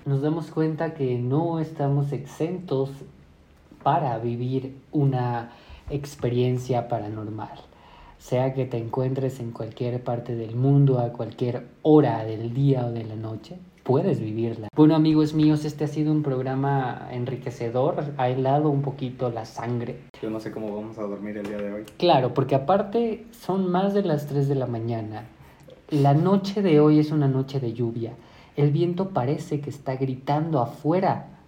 nos 0.06 0.22
damos 0.22 0.52
cuenta 0.52 0.94
que 0.94 1.18
no 1.18 1.62
estamos 1.62 2.12
exentos 2.12 2.92
para 3.84 4.18
vivir 4.20 4.76
una 4.92 5.52
experiencia 5.90 6.88
paranormal. 6.88 7.60
Sea 8.18 8.54
que 8.54 8.66
te 8.66 8.78
encuentres 8.78 9.40
en 9.40 9.52
cualquier 9.52 10.04
parte 10.04 10.36
del 10.36 10.56
mundo, 10.56 11.00
a 11.00 11.14
cualquier 11.14 11.68
hora 11.82 12.24
del 12.26 12.54
día 12.54 12.86
o 12.86 12.92
de 12.92 13.06
la 13.06 13.16
noche, 13.16 13.58
puedes 13.84 14.20
vivirla. 14.20 14.68
Bueno 14.76 14.96
amigos 14.96 15.34
míos, 15.34 15.66
este 15.66 15.86
ha 15.86 15.88
sido 15.88 16.12
un 16.12 16.22
programa 16.22 17.08
enriquecedor, 17.12 18.14
ha 18.18 18.30
helado 18.30 18.70
un 18.70 18.82
poquito 18.82 19.32
la 19.32 19.46
sangre. 19.46 20.02
Yo 20.22 20.30
no 20.30 20.40
sé 20.40 20.52
cómo 20.52 20.76
vamos 20.76 20.98
a 21.00 21.04
dormir 21.04 21.38
el 21.38 21.48
día 21.48 21.58
de 21.58 21.74
hoy. 21.74 21.86
Claro, 21.98 22.34
porque 22.34 22.56
aparte 22.56 23.26
son 23.32 23.72
más 23.72 23.94
de 23.94 24.04
las 24.04 24.28
3 24.28 24.48
de 24.48 24.56
la 24.56 24.68
mañana. 24.68 25.24
La 25.90 26.14
noche 26.14 26.62
de 26.62 26.80
hoy 26.80 27.00
es 27.00 27.12
una 27.12 27.28
noche 27.28 27.60
de 27.60 27.74
lluvia. 27.74 28.14
El 28.56 28.72
viento 28.72 29.10
parece 29.10 29.62
que 29.62 29.70
está 29.70 29.96
gritando 29.96 30.60
afuera 30.60 31.40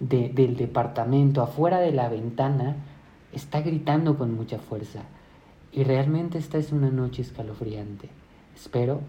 del 0.00 0.56
departamento, 0.56 1.40
afuera 1.40 1.78
de 1.78 1.92
la 1.92 2.08
ventana, 2.08 2.76
está 3.36 3.60
gritando 3.60 4.16
con 4.16 4.34
mucha 4.34 4.58
fuerza. 4.58 5.02
Y 5.72 5.84
realmente 5.84 6.38
esta 6.38 6.58
es 6.58 6.72
una 6.72 6.90
noche 6.90 7.22
escalofriante. 7.22 8.08
Espero 8.54 9.00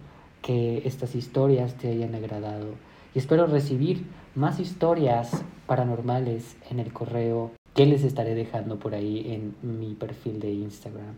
que 0.42 0.82
estas 0.86 1.16
historias 1.16 1.76
te 1.76 1.90
hayan 1.90 2.14
agradado 2.14 2.68
y 3.16 3.20
espero 3.20 3.48
recibir 3.48 4.06
más 4.36 4.60
historias 4.60 5.44
paranormales 5.66 6.58
en 6.70 6.80
el 6.80 6.92
correo 6.92 7.52
que 7.74 7.86
les 7.86 8.04
estaré 8.04 8.36
dejando 8.36 8.80
por 8.80 8.96
ahí 8.96 9.34
en 9.34 9.56
mi 9.62 9.94
perfil 9.94 10.40
de 10.40 10.52
Instagram. 10.52 11.16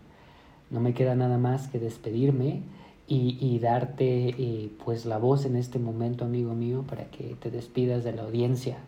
No 0.70 0.80
me 0.80 0.94
queda 0.94 1.16
nada 1.16 1.36
más 1.36 1.66
que 1.68 1.78
despedirme 1.78 2.62
y, 3.08 3.58
darte 3.58 4.28
eh, 4.38 4.70
pues 4.84 5.04
la 5.04 5.18
voz 5.18 5.44
en 5.44 5.56
este 5.56 5.80
momento, 5.80 6.24
amigo 6.24 6.54
mío, 6.54 6.84
para 6.88 7.06
que 7.06 7.34
te 7.40 7.50
despidas 7.50 8.04
de 8.04 8.12
la 8.12 8.22
audiencia. 8.22 8.78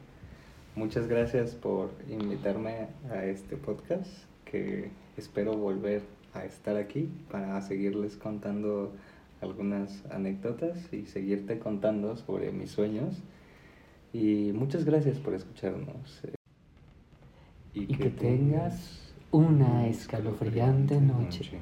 Muchas 0.75 1.07
gracias 1.07 1.55
por 1.55 1.91
invitarme 2.09 2.89
a 3.11 3.27
este 3.27 3.59
podcast, 3.59 4.11
que 4.47 4.91
espero 5.19 5.55
volver 5.55 6.03
a 6.33 6.47
estar 6.47 6.77
aquí 6.77 7.11
para 7.31 7.61
seguirles 7.61 8.17
contando 8.17 8.91
algunas 9.43 10.03
anécdotas 10.11 10.91
y 10.91 11.05
seguirte 11.05 11.59
contando 11.59 12.17
sobre 12.17 12.53
mis 12.53 12.71
sueños. 12.71 13.23
Y 14.15 14.53
muchas 14.55 14.87
gracias 14.87 15.19
por 15.19 15.35
escucharnos. 15.35 16.23
Y, 17.75 17.87
que, 17.87 18.09
tengas 18.09 19.13
una 19.31 19.89
escalofriante 19.89 21.01
noche. 21.01 21.61